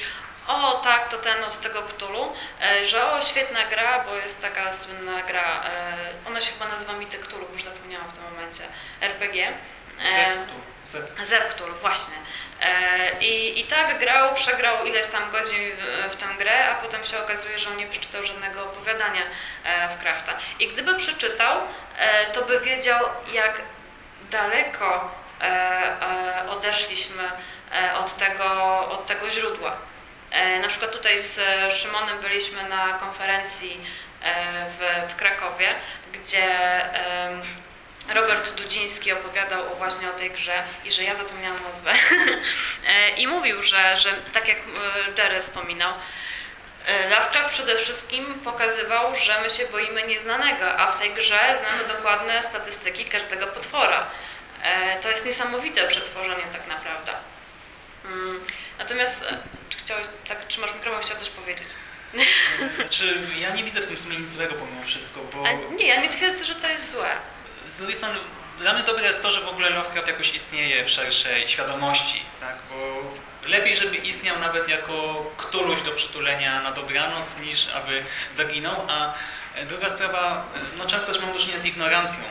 [0.48, 4.74] o tak, to ten od tego Cthulhu, e, że o świetna gra, bo jest taka
[4.74, 8.64] słynna gra, e, ona się chyba nazywa Mity Cthulhu, już zapomniałam w tym momencie,
[9.02, 9.54] RPG.
[11.24, 12.16] Zerktul, właśnie.
[13.20, 17.20] I, I tak grał, przegrał ileś tam godzin w, w tę grę, a potem się
[17.20, 19.22] okazuje, że on nie przeczytał żadnego opowiadania
[19.82, 20.34] Lovecrafta.
[20.60, 21.62] I gdyby przeczytał,
[22.34, 23.62] to by wiedział, jak
[24.32, 25.12] daleko
[26.50, 27.24] odeszliśmy
[28.00, 29.78] od tego, od tego źródła.
[30.34, 31.40] E, na przykład tutaj z
[31.74, 33.86] Szymonem byliśmy na konferencji
[34.24, 35.76] e, w, w Krakowie,
[36.14, 36.50] gdzie
[38.14, 41.94] Robert Dudziński opowiadał właśnie o tej grze i że ja zapomniałam nazwę.
[42.88, 44.58] E, I mówił, że, że tak jak
[45.18, 45.94] Jerry wspominał,
[47.10, 52.44] Lovecraft przede wszystkim pokazywał, że my się boimy nieznanego, a w tej grze znamy dokładne
[52.44, 54.08] statystyki każdego potwora.
[55.02, 57.12] To jest niesamowite przetworzenie tak naprawdę.
[58.06, 58.40] Mm,
[58.80, 59.26] natomiast
[59.84, 61.68] chciałeś, tak trzymasz mikrofon, chciał coś powiedzieć.
[62.76, 65.48] Znaczy, ja nie widzę w tym sumie nic złego pomimo wszystko, bo...
[65.48, 67.10] A nie, ja nie twierdzę, że to jest złe.
[67.68, 68.20] Z drugiej strony,
[68.60, 72.56] dla mnie dobre jest to, że w ogóle Lovecraft jakoś istnieje w szerszej świadomości, tak,
[72.70, 73.02] bo
[73.48, 79.14] lepiej, żeby istniał nawet jako któryś do przytulenia na dobranoc, niż aby zaginął, a
[79.66, 80.46] druga sprawa,
[80.78, 82.24] no często też mam do czynienia z ignorancją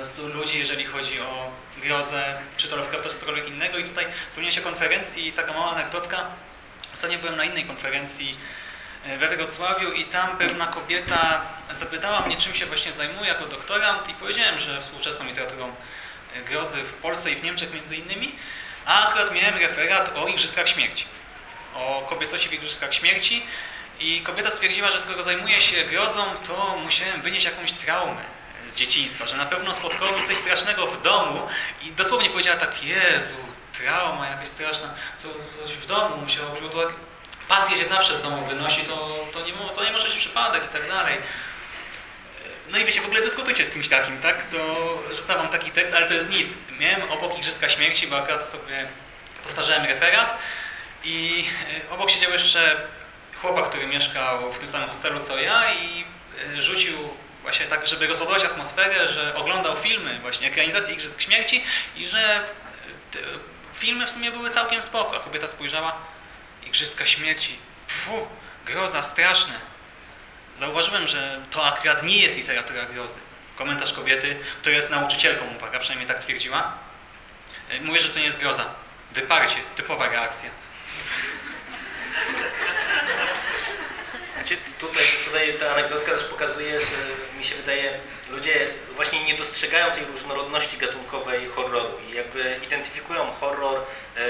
[0.00, 4.58] prostu ludzi, jeżeli chodzi o grozę, czy to Lovecrafta, czy cokolwiek innego i tutaj wspomniałeś
[4.58, 6.26] o konferencji, taka mała anegdotka,
[7.00, 8.36] Ostatnio byłem na innej konferencji
[9.04, 11.40] e, we Wrocławiu i tam pewna kobieta
[11.72, 15.74] zapytała mnie, czym się właśnie zajmuję jako doktorant i powiedziałem, że współczesną literaturą
[16.36, 18.34] e, grozy w Polsce i w Niemczech między innymi,
[18.86, 21.04] a akurat miałem referat o Igrzyskach Śmierci,
[21.74, 23.46] o kobiecości w Igrzyskach Śmierci
[24.00, 28.22] i kobieta stwierdziła, że skoro zajmuje się grozą, to musiałem wynieść jakąś traumę
[28.68, 31.48] z dzieciństwa, że na pewno spotkało coś strasznego w domu
[31.82, 33.49] i dosłownie powiedziała tak, Jezu,
[33.82, 35.28] trauma jakaś straszna, co
[35.82, 36.94] w domu musiało być, bo to tak
[37.48, 40.68] pasję się zawsze z domu wynosi, to, to, nie, to nie może być przypadek i
[40.68, 41.16] tak dalej.
[42.70, 44.36] No i wiecie, w ogóle dyskutujcie z kimś takim, tak?
[45.26, 46.48] To wam taki tekst, ale to jest nic.
[46.78, 48.86] Miałem obok Igrzyska Śmierci, bo akurat sobie
[49.44, 50.38] powtarzałem referat
[51.04, 51.44] i
[51.88, 52.80] e, obok siedział jeszcze
[53.40, 56.04] chłopak, który mieszkał w tym samym hostelu co ja i
[56.56, 56.96] e, rzucił
[57.42, 61.64] właśnie tak, żeby rozładować atmosferę, że oglądał filmy, właśnie ekranizację Igrzysk Śmierci
[61.96, 63.18] i że e,
[63.80, 65.20] filmy w sumie były całkiem spoko.
[65.20, 65.96] Kobieta spojrzała,
[66.66, 68.26] Igrzyska Śmierci, fu,
[68.66, 69.54] groza, straszne.
[70.58, 73.18] Zauważyłem, że to akurat nie jest literatura grozy.
[73.56, 76.72] Komentarz kobiety, która jest nauczycielką, uwaga, przynajmniej tak twierdziła.
[77.70, 78.64] E, mówię, że to nie jest groza.
[79.12, 80.50] Wyparcie, typowa reakcja.
[84.34, 86.96] Znaczy, tutaj, tutaj ta anegdotka też pokazuje, że
[87.38, 93.80] mi się wydaje, ludzie właśnie nie dostrzegają tej różnorodności gatunkowej horroru i jakby identyfikują horror
[94.16, 94.20] e,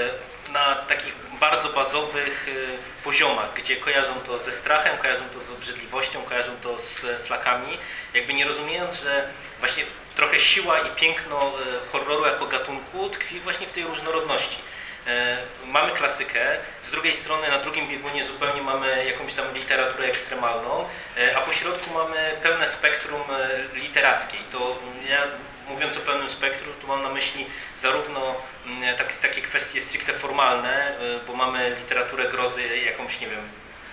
[0.51, 6.23] na takich bardzo bazowych e, poziomach, gdzie kojarzą to ze strachem, kojarzą to z obrzydliwością,
[6.23, 7.77] kojarzą to z flakami,
[8.13, 9.83] jakby nie rozumiejąc, że właśnie
[10.15, 14.57] trochę siła i piękno e, horroru jako gatunku tkwi właśnie w tej różnorodności.
[15.07, 20.85] E, mamy klasykę, z drugiej strony na drugim biegunie zupełnie mamy jakąś tam literaturę ekstremalną,
[21.17, 24.39] e, a po środku mamy pełne spektrum e, literackiej.
[24.51, 25.23] To ja
[25.67, 28.35] mówiąc o pełnym spektrum, tu mam na myśli zarówno
[28.65, 30.95] mm, tak, takie kwestie stricte formalne,
[31.27, 33.49] bo mamy literaturę grozy jakąś, nie wiem,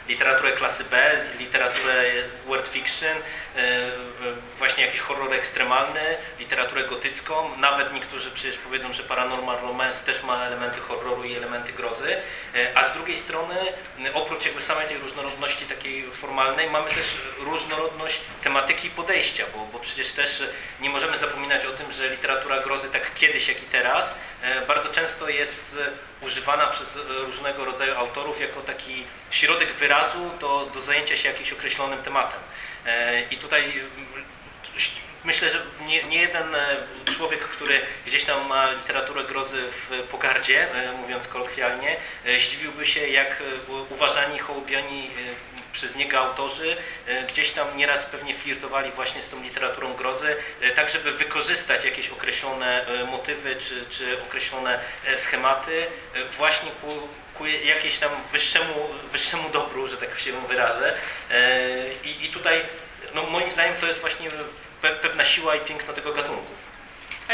[0.08, 2.02] literaturę klasy B, literaturę
[2.46, 3.90] world fiction, e, e,
[4.56, 6.00] właśnie jakiś horror ekstremalny,
[6.38, 7.56] literaturę gotycką.
[7.56, 12.16] Nawet niektórzy przecież powiedzą, że Paranormal Romance też ma elementy horroru i elementy grozy.
[12.54, 13.54] E, a z drugiej strony,
[14.14, 19.78] oprócz jakby samej tej różnorodności takiej formalnej, mamy też różnorodność tematyki i podejścia, bo, bo
[19.78, 20.42] przecież też
[20.80, 24.14] nie możemy zapominać o tym, że literatura grozy tak kiedyś, jak i teraz
[24.68, 25.78] bardzo często jest
[26.20, 29.97] używana przez różnego rodzaju autorów jako taki środek wyrazu
[30.40, 32.40] do, do zajęcia się jakimś określonym tematem.
[32.86, 34.24] E, I tutaj mm,
[35.24, 40.74] myślę, że nie, nie, jeden e, człowiek, który gdzieś tam ma literaturę grozy w pogardzie,
[40.74, 41.96] e, mówiąc kolokwialnie,
[42.38, 43.42] zdziwiłby się, jak
[43.90, 45.10] uważani, hołubiani
[45.72, 46.76] przez niego autorzy
[47.28, 50.36] gdzieś tam nieraz pewnie flirtowali właśnie z tą literaturą grozy,
[50.74, 54.80] tak żeby wykorzystać jakieś określone motywy czy, czy określone
[55.16, 55.86] schematy
[56.30, 57.08] właśnie ku
[57.38, 60.96] ku jakieś tam wyższemu, wyższemu dobru, że tak się wyrażę.
[61.30, 62.62] E, I, i tutaj
[63.14, 64.30] no moim zdaniem to jest właśnie
[65.02, 66.52] pewna siła i piękno tego gatunku.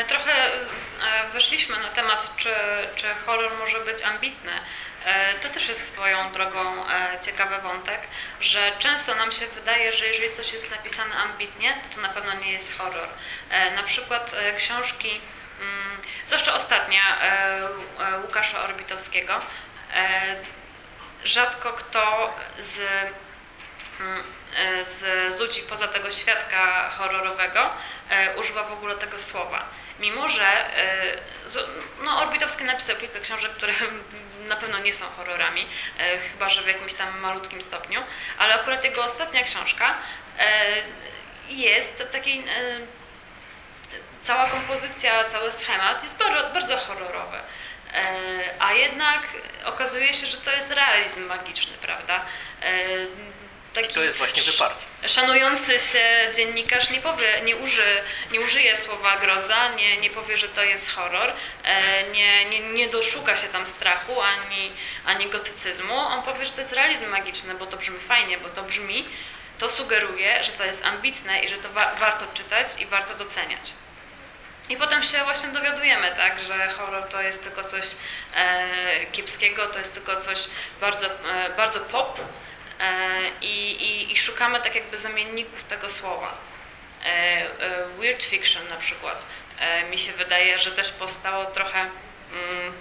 [0.08, 2.54] Trochę e, weszliśmy na temat, czy,
[2.96, 4.52] czy horror może być ambitny.
[5.04, 6.84] E, to też jest swoją drogą
[7.22, 8.00] ciekawy wątek,
[8.40, 12.34] że często nam się wydaje, że jeżeli coś jest napisane ambitnie, to to na pewno
[12.34, 13.08] nie jest horror.
[13.76, 15.20] Na przykład książki,
[15.60, 17.18] mm, zwłaszcza ostatnia
[18.22, 19.40] Łukasza Orbitowskiego,
[21.24, 22.80] rzadko kto z,
[24.00, 24.24] mm,
[24.56, 27.70] e, z, z ludzi poza tego świadka horrorowego
[28.10, 29.64] e, używa w ogóle tego słowa.
[29.98, 30.70] Mimo, że
[32.04, 33.72] no, Orbitowski napisał kilka książek, które
[34.48, 35.66] na pewno nie są horrorami,
[36.32, 38.02] chyba że w jakimś tam malutkim stopniu,
[38.38, 39.94] ale akurat jego ostatnia książka
[41.48, 42.44] jest taki
[44.20, 47.38] cała kompozycja, cały schemat jest bardzo, bardzo horrorowy.
[47.94, 49.22] E, a jednak
[49.64, 52.24] okazuje się, że to jest realizm magiczny, prawda?
[52.62, 52.88] E,
[53.74, 54.86] taki I to jest właśnie wyparcie.
[55.06, 58.02] Szanujący się dziennikarz nie powie, nie, uży,
[58.32, 61.32] nie użyje słowa groza, nie, nie powie, że to jest horror,
[61.64, 64.72] e, nie, nie, nie doszuka się tam strachu ani,
[65.06, 65.94] ani gotycyzmu.
[65.94, 69.08] On powie, że to jest realizm magiczny, bo to brzmi fajnie, bo to brzmi,
[69.58, 73.72] to sugeruje, że to jest ambitne i że to wa warto czytać i warto doceniać.
[74.68, 77.84] I potem się właśnie dowiadujemy, tak, że horror to jest tylko coś
[78.34, 80.38] e, kiepskiego, to jest tylko coś
[80.80, 82.20] bardzo, e, bardzo pop
[82.80, 86.34] e, i, i, szukamy tak jakby zamienników tego słowa.
[87.04, 89.22] E, e, weird fiction na przykład.
[89.58, 92.72] E, mi się wydaje, że też powstało trochę mm,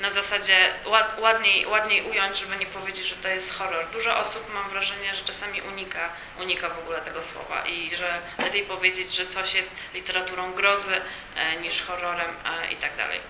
[0.00, 0.56] na zasadzie
[0.86, 3.86] ład, ładniej, ładniej ująć, żeby nie powiedzieć, że to jest horror.
[3.92, 6.08] Dużo osób mam wrażenie, że czasami unika,
[6.40, 11.00] unika w ogóle tego słowa i że lepiej powiedzieć, że coś jest literaturą grozy
[11.36, 13.20] e, niż horrorem e, i tak dalej.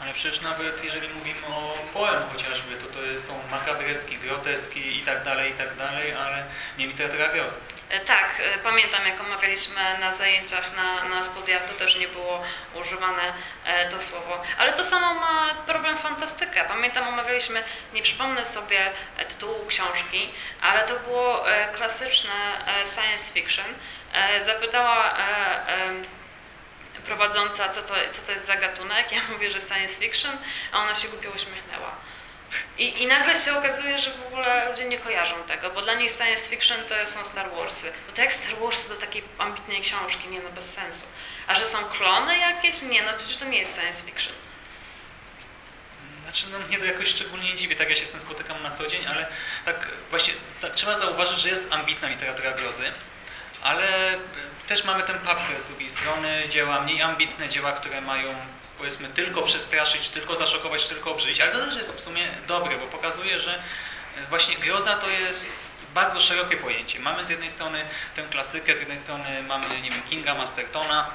[0.00, 5.24] Ale przecież nawet jeżeli mówimy o poem chociażby, to to są makabreski, groteski i tak
[5.24, 6.44] dalej, i tak dalej, ale
[6.78, 7.56] nie literatura grozy.
[7.92, 12.44] E, tak, e, pamiętam jak omawialiśmy na zajęciach na, na studiach, to też nie było
[12.74, 13.32] używane
[13.64, 14.42] e, to słowo.
[14.58, 16.64] Ale to samo ma problem fantastyka.
[16.64, 18.78] Pamiętam omawialiśmy, nie przypomnę sobie
[19.28, 21.44] tytułu książki, ale to było
[21.76, 22.32] klasyczne
[22.94, 23.66] science fiction.
[24.38, 25.16] Zapytała
[27.06, 29.12] prowadząca, co to, co to jest za gatunek.
[29.12, 30.36] Ja mówię, że science fiction,
[30.72, 31.92] a ona się głupio uśmiechnęła.
[32.78, 36.10] I, I nagle się okazuje, że w ogóle ludzie nie kojarzą tego, bo dla nich
[36.10, 37.92] science fiction to są Star Warsy.
[38.06, 41.06] Bo to jak Star Warsy do takiej ambitnej książki, nie no bez sensu.
[41.46, 42.82] A że są klony jakieś?
[42.82, 44.34] Nie, no przecież to nie jest science fiction.
[46.22, 48.70] Znaczy, no mnie to jakoś szczególnie nie dziwi, tak ja się z tym spotykam na
[48.70, 49.26] co dzień, ale
[49.64, 52.92] tak właśnie tak, trzeba zauważyć, że jest ambitna literatura grozy,
[53.62, 54.18] ale
[54.68, 58.34] też mamy ten papier z drugiej strony, dzieła mniej ambitne, dzieła, które mają
[58.82, 62.86] powiedzmy tylko przestraszyć, tylko zaszokować, tylko obrzydzić, ale to też jest w sumie dobre, bo
[62.86, 67.00] pokazuje, że e, właśnie groza to jest bardzo szerokie pojęcie.
[67.00, 67.84] Mamy z jednej strony
[68.16, 71.10] tę klasykę, z jednej strony mamy, nie wiem, Kinga, Mastertona,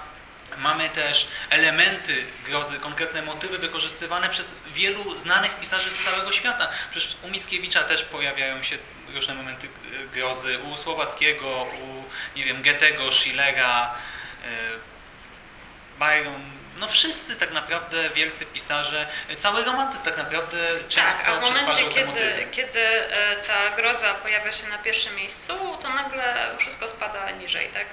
[0.57, 6.69] Mamy też elementy grozy, konkretne motywy wykorzystywane przez wielu znanych pisarzy z całego świata.
[6.91, 8.77] Przecież u Mickiewicza też pojawiają się
[9.13, 12.03] różne momenty e, grozy, u Słowackiego, u
[12.37, 13.95] nie wiem, Goethego, Schillera,
[14.45, 14.57] e,
[15.99, 20.57] Byron, no wszyscy tak naprawdę wielcy pisarze, cały romantyzm tak naprawdę
[20.89, 25.53] często Tak, a w momencie, kiedy, kiedy e, ta groza pojawia się na pierwszym miejscu,
[25.81, 27.85] to nagle wszystko spada niżej, tak?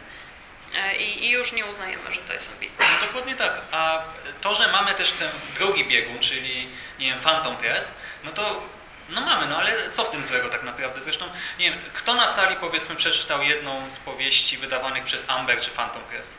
[0.75, 2.87] E, I, i już nie uznajemy, że to jest ambitne.
[3.01, 3.53] No, dokładnie tak.
[3.73, 4.03] A
[4.41, 6.69] to, że mamy też ten drugi biegun, czyli
[6.99, 7.95] nie wiem, Phantom Press,
[8.25, 8.63] no to
[9.09, 11.01] no mamy, no ale co w tym złego tak naprawdę?
[11.01, 11.25] Zresztą,
[11.59, 16.03] nie wiem, kto na sali powiedzmy przeczytał jedną z powieści wydawanych przez Amber czy Phantom
[16.03, 16.35] Press?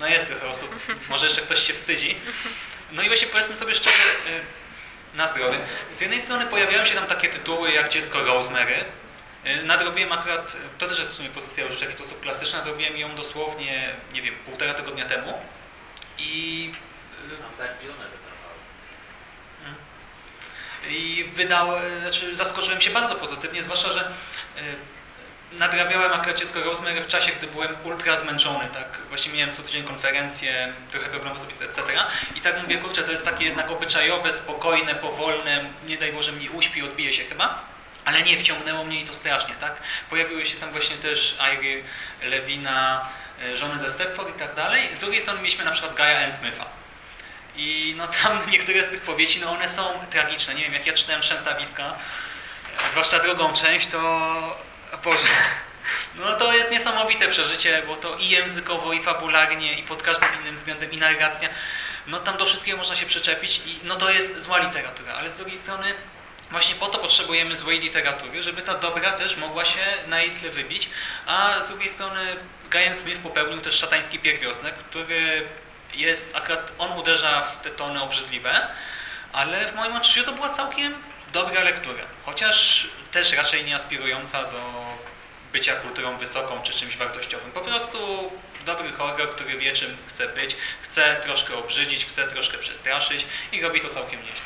[0.00, 0.74] No jest trochę osób,
[1.08, 2.16] może jeszcze ktoś się wstydzi.
[2.92, 4.02] No i właśnie powiedzmy sobie szczerze,
[5.12, 5.58] y, na zdrowie.
[5.94, 8.84] Z jednej strony pojawiają się tam takie tytuły jak Dziecko Rosemary.
[9.46, 12.96] Y, Nadrobiłem akurat, to też jest w sumie pozycja już w jakiś sposób klasyczna, nadrobiłem
[12.96, 15.38] ją dosłownie, nie wiem, półtora tygodnia temu.
[16.18, 16.72] I
[20.90, 21.68] i wydał,
[22.00, 24.00] znaczy zaskoczyłem się bardzo pozytywnie, zwłaszcza, że
[24.58, 24.76] y,
[25.58, 29.84] nadrabiałem akurat dziecko Rosemary w czasie, gdy byłem ultra zmęczony, tak, właśnie miałem co tydzień
[29.84, 31.82] konferencję, trochę problemów z etc.
[32.36, 36.50] I tak mówię, kurczę, to jest takie jednak obyczajowe, spokojne, powolne, nie daj Boże mnie
[36.50, 37.74] uśpi, odbije się chyba.
[38.04, 39.74] Ale nie, wciągnęło mnie i to strasznie, tak?
[40.10, 41.84] Pojawiły się tam właśnie też Iry
[42.22, 43.08] Lewina,
[43.42, 44.94] y, żony ze Stepford i tak dalej.
[44.94, 46.32] Z drugiej strony mieliśmy na przykład Gaia N.
[46.32, 46.64] Smitha.
[47.56, 50.54] I no tam niektóre z tych powieści, no one są tragiczne.
[50.54, 51.94] Nie wiem, jak ja czytałem Trzęsawiska,
[52.88, 54.64] e, zwłaszcza drugą część, to
[54.96, 55.28] Boże,
[56.14, 60.56] no to jest niesamowite przeżycie, bo to i językowo, i fabularnie, i pod każdym innym
[60.56, 61.48] względem, i narracja.
[62.06, 65.36] No tam do wszystkiego można się przyczepić i no to jest zła literatura, ale z
[65.36, 65.94] drugiej strony
[66.50, 70.50] właśnie po to potrzebujemy złej literatury, żeby ta dobra też mogła się na jej tle
[70.50, 70.88] wybić,
[71.26, 72.36] a z drugiej strony
[72.70, 75.48] Brian Smith popełnił też szatański pierwiosnek, który
[75.94, 78.66] jest, akurat on uderza w te tony obrzydliwe,
[79.32, 80.94] ale w moim odczuciu to była całkiem
[81.34, 82.04] dobra lektura.
[82.26, 84.60] Chociaż też raczej nie aspirująca do
[85.52, 87.52] bycia kulturą wysoką czy czymś wartościowym.
[87.52, 88.32] Po prostu
[88.64, 93.80] dobry horror, który wie czym chce być, chce troszkę obrzydzić, chce troszkę przestraszyć i robi
[93.80, 94.40] to całkiem nieźle.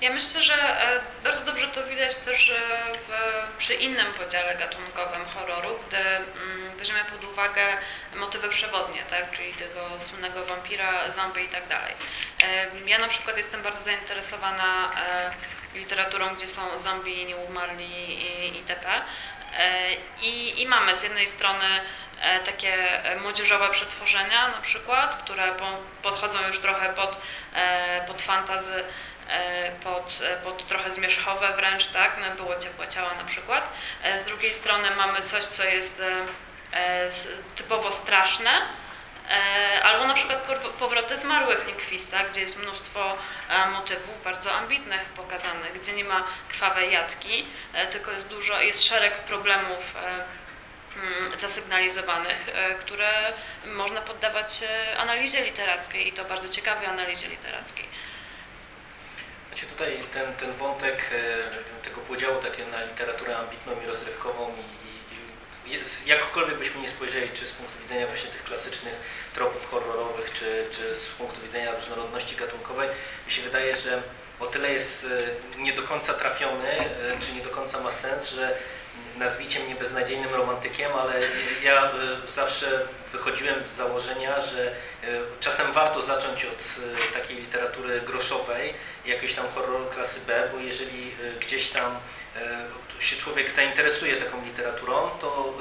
[0.00, 2.54] Ja myślę, że e, bardzo dobrze to widać też e,
[2.92, 3.08] w,
[3.58, 7.66] przy innym podziale gatunkowym horroru, gdy mm, weźmiemy pod uwagę
[8.16, 9.36] motywy przewodnie, tak?
[9.36, 11.94] czyli tego słynnego wampira, zombie i tak dalej.
[12.42, 14.90] E, Ja na przykład jestem bardzo zainteresowana
[15.78, 19.02] literaturą, gdzie są zombie, nieumarli i itp.
[19.58, 21.80] E, I, I mamy z jednej strony
[22.20, 27.20] e, takie młodzieżowe przetworzenia na przykład, które po- podchodzą już trochę pod,
[27.54, 28.84] e, pod fantazy,
[29.84, 33.72] pod, pod trochę zmierzchowe wręcz, tak, no, było ciepłe ciała na przykład.
[34.18, 36.02] Z drugiej strony mamy coś, co jest
[37.56, 38.50] typowo straszne,
[39.82, 40.38] albo na przykład
[40.78, 46.92] powroty zmarłych Lindquista, gdzie jest mnóstwo e, motywów bardzo ambitnych pokazanych, gdzie nie ma krwawej
[46.92, 50.24] jatki, e, tylko jest dużo, jest szereg problemów e,
[50.96, 53.32] mm, zasygnalizowanych, e, które
[53.66, 57.88] można poddawać e, analizie literackiej i to bardzo ciekawej analizie literackiej.
[59.48, 64.77] Znaczy tutaj ten, ten wątek e, tego podziału takie na literaturę ambitną i rozrywkową i
[65.70, 68.94] jest, jakkolwiek byśmy nie spojrzeli, czy z punktu widzenia właśnie tych klasycznych
[69.34, 72.88] tropów horrorowych, czy, czy z punktu widzenia różnorodności gatunkowej,
[73.26, 74.02] mi się wydaje, że
[74.40, 75.06] o tyle jest
[75.56, 76.86] e, nie do końca trafiony, e,
[77.20, 78.58] czy nie do końca ma sens, że
[79.16, 81.14] nazwijcie mnie beznadziejnym romantykiem, ale
[81.62, 81.92] ja e,
[82.26, 84.74] zawsze wychodziłem z założenia, że
[85.40, 86.64] czasem warto zacząć od
[87.12, 88.74] takiej literatury groszowej,
[89.06, 91.98] jakiegoś tam horroru klasy B, bo jeżeli gdzieś tam
[93.00, 95.54] się człowiek zainteresuje taką literaturą, to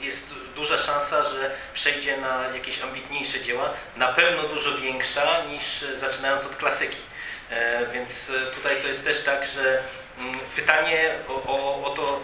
[0.00, 5.84] e, jest duża szansa, że przejdzie na jakieś ambitniejsze dzieła, na pewno dużo większa niż
[5.94, 6.98] zaczynając od klasyki.
[7.50, 9.82] E, Więc tutaj to jest też tak, że
[10.18, 12.20] mm, pytanie o, o, o to,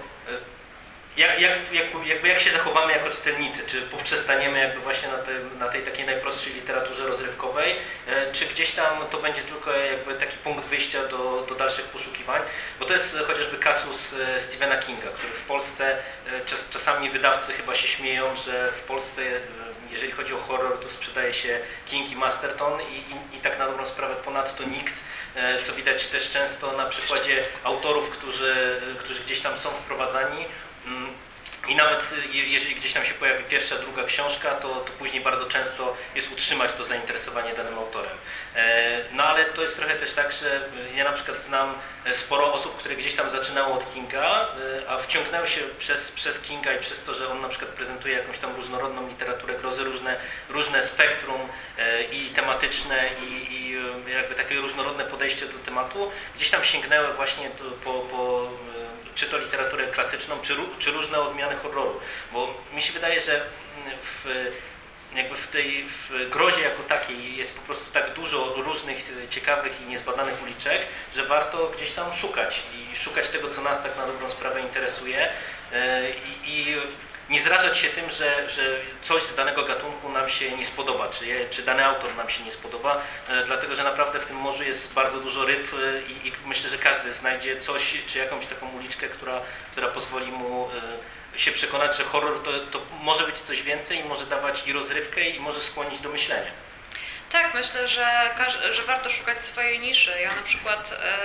[1.16, 5.44] jak, jak, jak, jakby jak się zachowamy jako czytelnicy, czy poprzestaniemy jakby właśnie na, tej-
[5.58, 7.76] na tej takiej najprostszej literaturze rozrywkowej,
[8.08, 12.42] e, czy gdzieś tam to będzie tylko jakby taki punkt wyjścia do, do dalszych poszukiwań,
[12.80, 15.96] bo to jest chociażby kasus e, Stephena Kinga, który w Polsce,
[16.32, 19.22] e, czas, czasami wydawcy chyba się śmieją, że w Polsce
[19.90, 22.94] jeżeli chodzi o horror, to sprzedaje się King i Masterton i,
[23.34, 24.94] i, i tak na dobrą sprawę ponadto nikt,
[25.66, 30.44] co widać też często na przykładzie autorów, którzy, którzy gdzieś tam są wprowadzani,
[31.68, 35.46] I nawet je- jeżeli gdzieś tam się pojawi pierwsza, druga książka, to, to później bardzo
[35.46, 38.16] często jest utrzymać to zainteresowanie danym autorem.
[38.56, 41.74] E, No ale to jest trochę też tak, że ja na przykład znam
[42.12, 44.48] sporo osób, które gdzieś tam zaczynało od Kinga,
[44.84, 48.14] e, a wciągnęły się przez, przez Kinga i przez to, że on na przykład prezentuje
[48.16, 50.16] jakąś tam różnorodną literaturę grozy, różne,
[50.48, 51.40] różne spektrum
[51.78, 53.70] e, i tematyczne i, i
[54.12, 57.50] jakby takie różnorodne podejście do tematu, gdzieś tam sięgnęły właśnie
[57.84, 58.50] po, po
[59.20, 62.00] czy to literaturę klasyczną, czy, czy różne odmiany horroru.
[62.32, 63.42] Bo mi się wydaje, że
[64.02, 64.26] w,
[65.14, 69.80] jakby w tej w grozie jako takiej jest po prostu tak dużo różnych e, ciekawych
[69.80, 74.06] i niezbadanych uliczek, że warto gdzieś tam szukać i szukać tego, co nas tak na
[74.06, 75.28] dobrą sprawę interesuje
[75.72, 76.76] e, i, i
[77.30, 81.24] nie zrażać się tym, że, że coś z danego gatunku nam się nie spodoba, czy,
[81.50, 84.94] czy dany autor nam się nie spodoba, e, dlatego że naprawdę w tym morzu jest
[84.94, 89.08] bardzo dużo ryb e, i, i myślę, że każdy znajdzie coś, czy jakąś taką uliczkę,
[89.08, 89.40] która,
[89.72, 90.68] która pozwoli mu
[91.34, 94.72] e, się przekonać, że horror to, to może być coś więcej i może dawać i
[94.72, 96.50] rozrywkę i może skłonić do myślenia.
[97.30, 98.30] Tak, myślę, że,
[98.72, 100.20] że warto szukać swojej niszy.
[100.20, 101.16] Ja na przykład, e,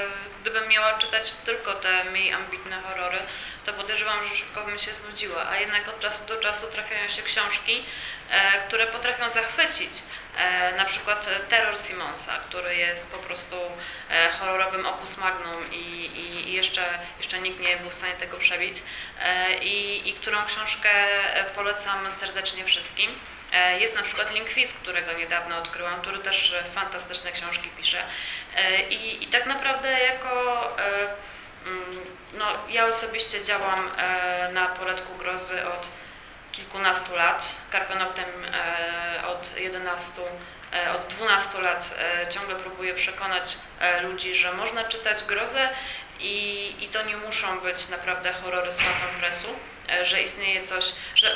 [0.41, 3.17] gdybym miała czytać tylko te mniej ambitne horrory,
[3.65, 5.49] to podejrzewam, że szybko bym się znudziła.
[5.49, 7.85] A jednak od czasu do czasu trafiają się książki,
[8.29, 9.91] e, które potrafią zachwycić.
[10.37, 13.55] E, na przykład Terror Simonsa, który jest po prostu
[14.39, 18.77] horrorowym opus magnum i, i, jeszcze, jeszcze nikt nie był w stanie tego przebić.
[19.61, 20.89] I, I którą książkę
[21.55, 23.19] polecam serdecznie wszystkim.
[23.55, 28.03] E, Jest na przykład Linkwiz, którego niedawno odkryłam, który też e, fantastyczne książki pisze.
[28.55, 30.61] E, I, i tak naprawdę jako
[31.65, 33.91] mm, no, ja osobiście działam
[34.53, 35.87] na poletku grozy od
[36.51, 38.25] kilkunastu lat, Karpenoptem
[39.27, 40.21] od 11,
[40.73, 41.95] e, od 12 lat
[42.29, 43.57] ciągle próbuję przekonać
[44.03, 45.69] ludzi, że można czytać grozę
[46.19, 50.85] i, i to nie muszą być naprawdę horrory z Phantom Pressu, e, że istnieje coś,
[51.15, 51.35] że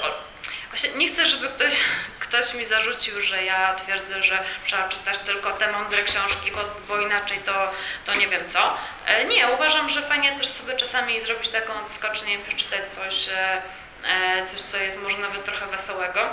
[0.70, 1.74] właśnie nie chcę, żeby ktoś,
[2.20, 7.02] ktoś mi zarzucił, że ja twierdzę, że trzeba czytać tylko te mądre książki, bo, bo
[7.02, 7.72] inaczej to,
[8.06, 8.78] to nie wiem co.
[9.06, 13.62] E, Nie, uważam, że fajnie też sobie czasami zrobić taką odskocznię, przeczytać coś, e,
[14.08, 16.30] e, coś, co jest może nawet trochę wesołego,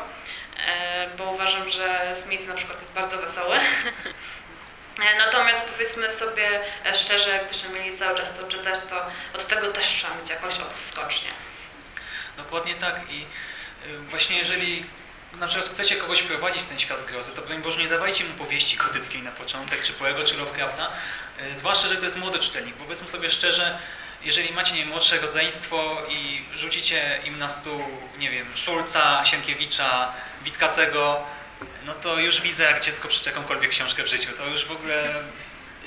[0.66, 3.56] e, bo uważam, że Smith na przykład jest bardzo wesoły.
[5.14, 9.72] E, Natomiast powiedzmy sobie e, szczerze, jakbyśmy mieli cały czas to czytać, to od tego
[9.72, 11.30] też trzeba mieć jakąś odskocznię.
[12.37, 13.26] Dokładnie tak i
[13.87, 14.87] y, właśnie jeżeli
[15.39, 18.34] na przykład chcecie kogoś prowadzić w ten świat grozy, to broń Boże nie dawajcie mu
[18.34, 20.91] powieści gotyckiej na początek, czy Poego, czy Lovecrafta,
[21.53, 23.78] y, zwłaszcza, że to jest młody czytelnik, bo powiedzmy sobie szczerze,
[24.22, 27.82] jeżeli macie nie młodsze rodzeństwo i rzucicie im na stół,
[28.18, 30.12] nie wiem, Szulca, Sienkiewicza,
[30.45, 31.22] Witkacego,
[31.84, 34.30] no to już widzę, jak dziecko przeczyta jakąkolwiek książkę w życiu.
[34.39, 35.14] To już w ogóle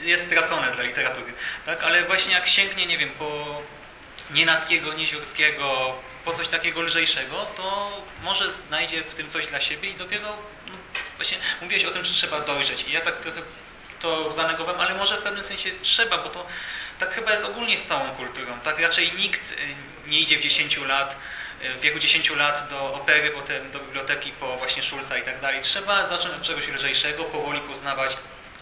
[0.02, 1.34] jest stracone dla literatury.
[1.66, 1.84] Tak?
[1.84, 3.62] Ale właśnie jak sięgnie, nie wiem, po
[4.32, 5.96] Nienackiego, Nieziórskiego,
[6.30, 7.92] po coś takiego lżejszego, to
[8.24, 10.78] może znajdzie w tym coś dla siebie i dopiero no,
[11.18, 12.86] właśnie mówiłeś o tym, że trzeba dojrzeć.
[12.88, 13.42] I ja tak trochę
[14.00, 16.46] to zanegowałem, ale może w pewnym sensie trzeba, bo to
[17.00, 18.60] tak chyba jest ogólnie z całą kulturą.
[18.60, 19.56] Tak raczej nikt y,
[20.08, 21.18] nie idzie w 10 lat,
[21.64, 25.42] y, w wieku 10 lat do opery, potem do biblioteki po właśnie Szulca i tak
[25.42, 25.64] dalej.
[25.64, 28.18] Trzeba zacząć od czegoś lżejszego, powoli poznawać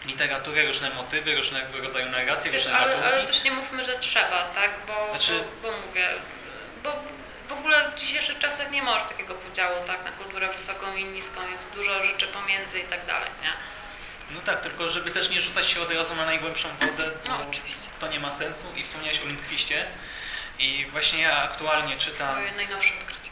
[0.06, 3.32] literaturę, różne motywy, różnego rodzaju narracje, różne ale, ale gatunki.
[3.32, 4.70] też nie mówmy, że trzeba, tak?
[4.86, 6.08] Bo, Znaczy- bo, bo mówię,
[6.82, 7.17] bo
[7.98, 10.04] w dzisiejszych czasach nie masz takiego podziału, tak?
[10.04, 13.52] Na kulturę wysoką i niską, jest dużo rzeczy pomiędzy i tak dalej, nie?
[14.30, 17.46] No tak, tylko żeby też nie rzucać się od razu na najgłębszą wodę, to, No,
[17.50, 17.88] oczywiście.
[18.00, 18.66] to nie ma sensu.
[18.76, 19.86] I wspomniałeś o Lindquiście.
[20.58, 22.36] I właśnie ja aktualnie czytam...
[22.36, 23.30] Moje najnowsze odkrycie.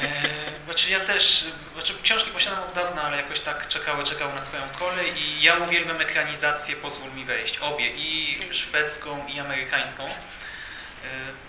[0.00, 1.44] E, znaczy ja też,
[1.74, 5.56] znaczy książki posiadam od dawna, ale jakoś tak czekały, czekały na swoją kolej i ja
[5.56, 7.58] uwielbiam ekranizację Pozwól mi wejść.
[7.58, 10.04] Obie, i szwedzką, i amerykańską.
[10.06, 10.14] E,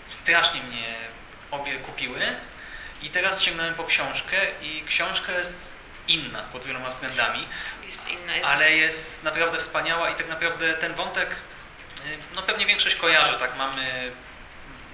[0.09, 0.95] strasznie mnie
[1.51, 2.19] obie kupiły
[3.03, 5.73] i teraz sięgnąłem po książkę i książka jest
[6.07, 7.47] inna pod wieloma względami,
[7.85, 8.35] Jest inna.
[8.35, 8.47] Jest...
[8.47, 11.29] ale jest naprawdę wspaniała i tak naprawdę ten wątek,
[12.05, 14.11] y, no pewnie większość kojarzy, tak, mamy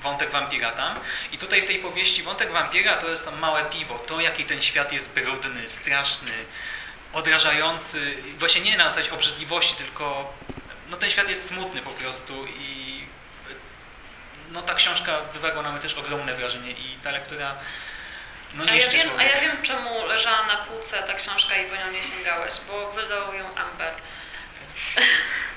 [0.01, 0.99] wątek wampira tam.
[1.31, 4.61] I tutaj w tej powieści wątek wampira to jest tam małe piwo, to jaki ten
[4.61, 6.31] świat jest brudny, straszny,
[7.13, 10.33] odrażający, właśnie nie na zasadzie obrzydliwości, tylko
[10.89, 12.87] no ten świat jest smutny po prostu i
[14.51, 17.55] no ta książka wywarła na mnie też ogromne wrażenie i ta lektura
[18.53, 21.75] no a, ja wiem, a ja wiem, czemu leżała na półce ta książka i po
[21.75, 23.93] nią nie sięgałeś, bo wydał ją Amber.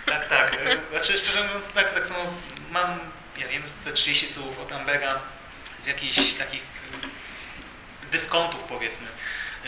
[0.07, 0.55] Tak, tak.
[0.55, 2.35] E, Znaczy, szczerze mówiąc, tak, tak samo
[2.71, 2.99] mam,
[3.37, 5.21] ja wiem, ze 30 tytułów od Ambera,
[5.79, 9.07] z jakichś takich e, dyskontów, powiedzmy,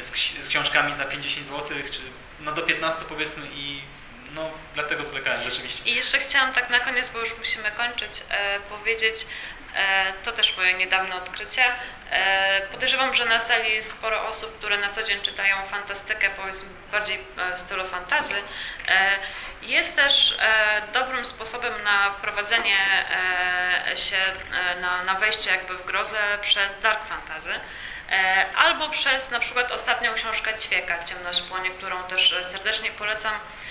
[0.00, 0.10] z,
[0.44, 2.00] z książkami za 50 zł, czy
[2.40, 3.82] no do 15 powiedzmy i
[4.34, 5.90] no dlatego zwlekałem rzeczywiście.
[5.90, 9.14] I jeszcze chciałam tak na koniec, bo już musimy kończyć, e, powiedzieć,
[9.76, 11.64] e, to też moje niedawne odkrycie.
[12.10, 16.70] E, podejrzewam, że na sali jest sporo osób, które na co dzień czytają fantastykę, powiedzmy
[16.92, 18.34] bardziej e, w stylu fantazy.
[18.88, 19.10] E,
[19.62, 22.78] jest też e, dobrym sposobem na wprowadzenie
[23.92, 27.60] e, się, e, na, na wejście jakby w grozę przez dark fantasy.
[28.10, 33.34] E, Albo przez na przykład ostatnią książkę Ćwieka, Ciemność płonie, którą też e, serdecznie polecam
[33.34, 33.61] e,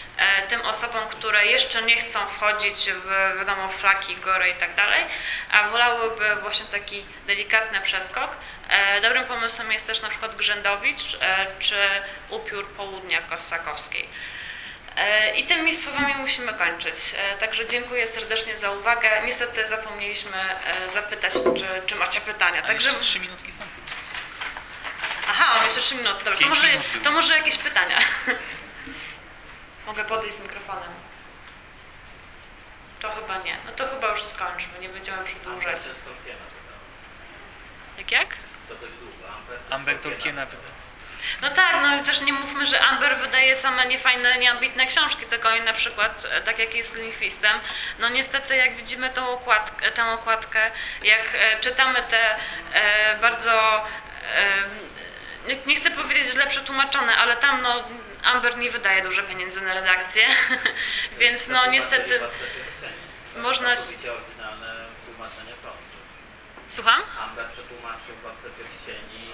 [0.47, 5.05] tym osobom, które jeszcze nie chcą wchodzić w wiadomo flaki, gory i tak dalej,
[5.51, 8.30] a wolałyby właśnie taki delikatny przeskok.
[8.69, 11.76] E, Dobrym pomysłem jest też na przykład Grzędowicz e, czy
[12.30, 14.09] Upiór Południa Kossakowskiej.
[14.95, 16.95] E, I tymi słowami musimy kończyć.
[17.17, 19.09] E, Także dziękuję serdecznie za uwagę.
[19.26, 20.38] Niestety zapomnieliśmy
[20.86, 22.61] e, zapytać, czy, czy macie pytania.
[22.61, 23.63] Także jeszcze trzy minutki są.
[25.30, 26.24] Aha, mam jeszcze 3 minuty.
[26.26, 26.67] Dobra, to może,
[27.03, 27.97] to może jakieś pytania.
[29.91, 30.89] Mogę podejść z mikrofonem.
[32.99, 33.57] To chyba nie.
[33.65, 35.81] No to chyba już skończmy, nie będziemy przedłużać.
[37.97, 38.27] Jak jak?
[39.69, 40.67] Amber Tolkiena wyda.
[41.41, 45.49] No tak, no i też nie mówmy, że Amber wydaje same niefajne, nieambitne książki, tylko
[45.49, 47.59] oni na przykład, e, tak jak jest z Lingwistem,
[47.99, 50.71] no niestety jak widzimy tą okładkę, tę okładkę
[51.03, 52.35] jak e, czytamy te
[52.73, 53.85] e, bardzo,
[54.35, 54.63] e,
[55.65, 57.83] nie, chcę powiedzieć źle przetłumaczone, ale tam no
[58.23, 60.27] Amber nie wydaje dużo pieniędzy na redakcję,
[61.19, 62.19] więc no niestety
[63.37, 63.75] można...
[66.67, 67.01] Słucham?
[67.23, 69.31] Amber przetłumaczył Władcę Pierścieni.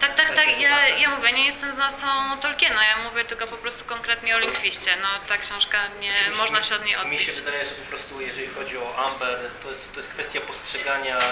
[0.00, 0.60] Tak, tak, tak.
[0.60, 2.06] Ja, ja mówię, nie jestem znawcą
[2.42, 4.96] Tolkiena, ja mówię tylko po prostu konkretnie o Linkwiście.
[5.02, 7.20] No ta książka nie Znaczy, mi- można się od niej Mi odbić.
[7.20, 11.18] się wydaje, że po prostu jeżeli chodzi o Amber, to jest, to jest kwestia postrzegania
[11.18, 11.22] e,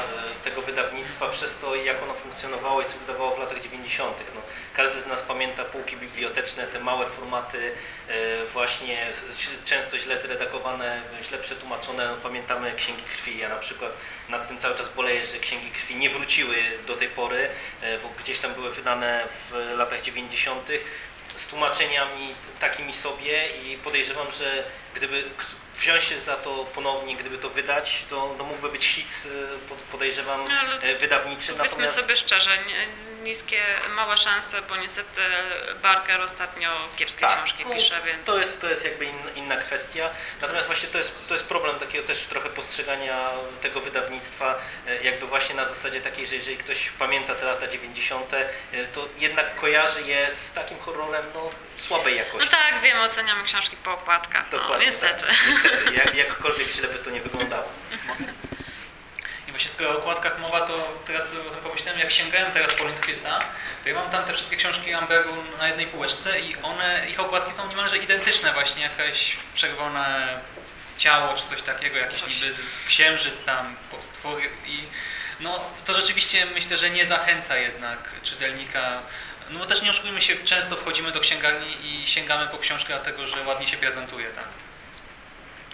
[0.44, 4.16] tego wydawnictwa przez to, jak ono funkcjonowało i co wydawało w latach 90.
[4.34, 4.40] No,
[4.78, 7.72] każdy z nas pamięta półki biblioteczne, te małe formaty,
[8.08, 9.06] e, właśnie
[9.64, 12.06] często źle zredagowane, źle przetłumaczone.
[12.08, 13.38] No, pamiętamy Księgi Krwi.
[13.38, 13.92] Ja na przykład
[14.28, 16.56] nad tym cały czas boleję, że Księgi Krwi nie wróciły
[16.86, 17.48] do tej pory,
[17.82, 20.68] e, bo gdzieś tam były wydane w latach 90
[21.36, 24.64] z tłumaczeniami takimi sobie i podejrzewam, że
[24.94, 25.24] gdyby
[25.76, 29.78] wziąć się za to ponownie, gdyby to wydać, to no mógłby być hit, e, pod-
[29.78, 31.52] podejrzewam, No, wydawniczy.
[31.54, 33.62] Powiedzmy sobie szczerze, nie- niskie,
[33.94, 35.20] małe szanse, bo niestety
[35.82, 38.26] Barker ostatnio kiepskie książki no, pisze, więc...
[38.26, 40.10] to, jest, to jest jakby in, inna kwestia.
[40.40, 45.26] Natomiast właśnie to jest, to jest problem takiego też trochę postrzegania tego wydawnictwa, e, jakby
[45.26, 48.46] właśnie na zasadzie takiej, że jeżeli ktoś pamięta te lata 90., e,
[48.94, 52.50] to jednak kojarzy je z takim horrorem no, słabej No jakości.
[52.50, 55.20] tak, wiem, oceniamy książki po okładkach, no niestety.
[55.26, 55.36] Tak.
[55.46, 57.68] Niestety, jak, jakkolwiek źle by to nie wyglądało.
[59.48, 61.32] I właśnie skoro o okładkach mowa, to teraz
[61.98, 63.38] jak sięgałem teraz po Lindquista,
[63.82, 67.52] to ja mam tam te wszystkie książki Amberu na jednej półeczce i one, ich okładki
[67.52, 70.38] są niemalże identyczne właśnie, jakaś czerwone
[70.98, 72.34] ciało czy coś takiego, jakiś Coś.
[72.34, 72.54] niby
[72.88, 74.82] księżyc tam, stwory i
[75.40, 79.02] no to rzeczywiście myślę, że nie zachęca jednak czytelnika.
[79.50, 83.26] No bo też nie oszukujmy się, często wchodzimy do księgarni i sięgamy po książkę dlatego,
[83.26, 84.44] że ładnie się prezentuje, tak?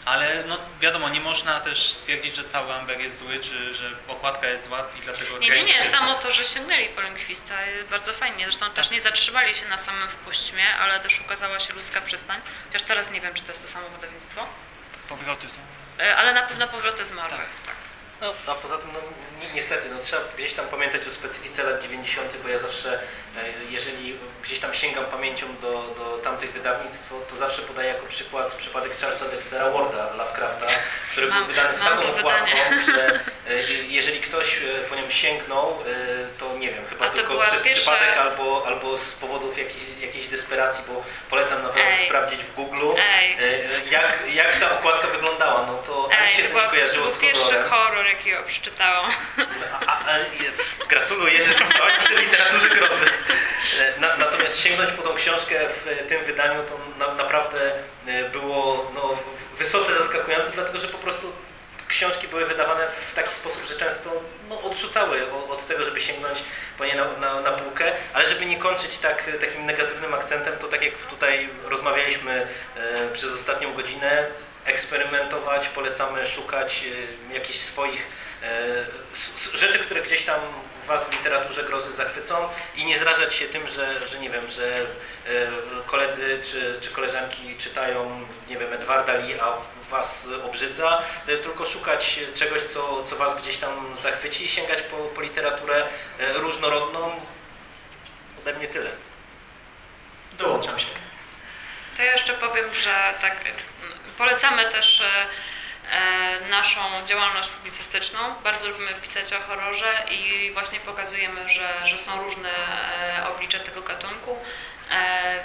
[0.04, 4.46] Ale no wiadomo, nie można też stwierdzić, że cały Amber jest zły, czy że okładka
[4.46, 7.88] jest zła i dlatego Nie, nie, nie, jest- samo to, że sięgnęli po Lindquista jest
[7.88, 8.44] bardzo fajnie.
[8.44, 12.40] Zresztą też nie zatrzymali się na samym wpuśćmie, ale też ukazała się ludzka przystań.
[12.66, 14.46] Chociaż teraz nie wiem, czy to jest to samo wydawnictwo.
[15.08, 15.58] Powroty są.
[16.00, 17.40] E, Ale na pewno powroty zmarłych.
[17.66, 17.74] Tak.
[18.20, 18.98] No, a poza tym, no,
[19.46, 23.44] ni- niestety, no, trzeba gdzieś tam pamiętać o specyfice lat 90., bo ja zawsze, e,
[23.70, 28.54] jeżeli gdzieś tam sięgam pamięcią do, do tamtych wydawnictw, to- to zawsze podaję jako przykład
[28.54, 30.66] przypadek Charlesa Dextera Warda, Lovecrafta,
[31.12, 32.46] który Mam- był wydany z taką to okładką,
[32.86, 33.06] że
[33.48, 33.62] e,
[33.98, 35.78] jeżeli ktoś e, po nim sięgnął,
[36.38, 40.26] to nie wiem, chyba to tylko przez pierwsza- przypadek albo, albo z powodów jakiejś, jakiejś
[40.26, 42.06] desperacji, bo polecam naprawdę Ej.
[42.06, 43.36] sprawdzić w Google, Ej.
[43.90, 45.66] jak, jak ta okładka wyglądała.
[45.66, 48.03] No to ani Ej, się to, to nie to kojarzyło był z horror,
[48.46, 49.10] przeczytałam.
[49.86, 50.18] A, a, a,
[50.88, 53.06] gratuluję, że zostałaś przy literaturze grozy.
[53.80, 57.72] E, Na, natomiast sięgnąć po tą książkę w tym wydaniu to na, naprawdę
[58.06, 59.18] e, było no,
[59.58, 61.32] wysoce zaskakujące, dlatego że po prostu
[61.88, 64.10] książki były wydawane w taki sposób, że często
[64.48, 66.44] no, odrzucały od tego, żeby sięgnąć
[66.78, 70.68] po nie na, na, na półkę, ale żeby nie kończyć tak, takim negatywnym akcentem, to
[70.68, 72.46] tak jak tutaj rozmawialiśmy
[72.76, 74.26] e, przez ostatnią godzinę,
[74.64, 76.84] eksperymentować, polecamy szukać
[77.30, 78.08] e, jakichś swoich
[78.42, 78.84] e,
[79.54, 80.40] rzeczy, które gdzieś tam
[80.86, 84.76] Was w literaturze grozy zachwycą i nie zrażać się tym, że, że nie wiem, że
[84.76, 84.86] e,
[85.86, 89.52] koledzy czy, czy koleżanki czytają, nie wiem, Edwarda Lee, a
[89.90, 95.20] Was obrzydza, tylko szukać czegoś, co, co Was gdzieś tam zachwyci i sięgać po, po
[95.20, 95.84] literaturę
[96.34, 97.20] różnorodną.
[98.38, 98.90] Ode mnie tyle.
[100.32, 100.86] Dołączam się.
[101.96, 103.44] To ja jeszcze powiem, że tak
[104.18, 105.26] polecamy też e,
[105.90, 108.18] e, naszą działalność publicystyczną.
[108.44, 112.50] Bardzo lubimy pisać o horrorze i właśnie pokazujemy, że, że są różne
[113.18, 114.38] e, oblicze tego gatunku,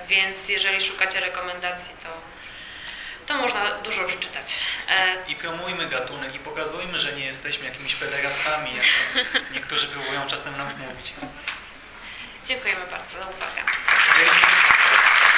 [0.08, 2.10] więc jeżeli szukacie rekomendacji, to,
[3.26, 4.60] to można dużo już czytać.
[4.90, 8.86] E, I promujmy gatunek i pokazujmy, że nie jesteśmy jakimiś pederastami, jak
[9.54, 11.14] niektórzy próbują czasem nam wmówić.
[12.46, 13.62] dziękujemy bardzo za uwagę.
[14.18, 15.29] Dzięki.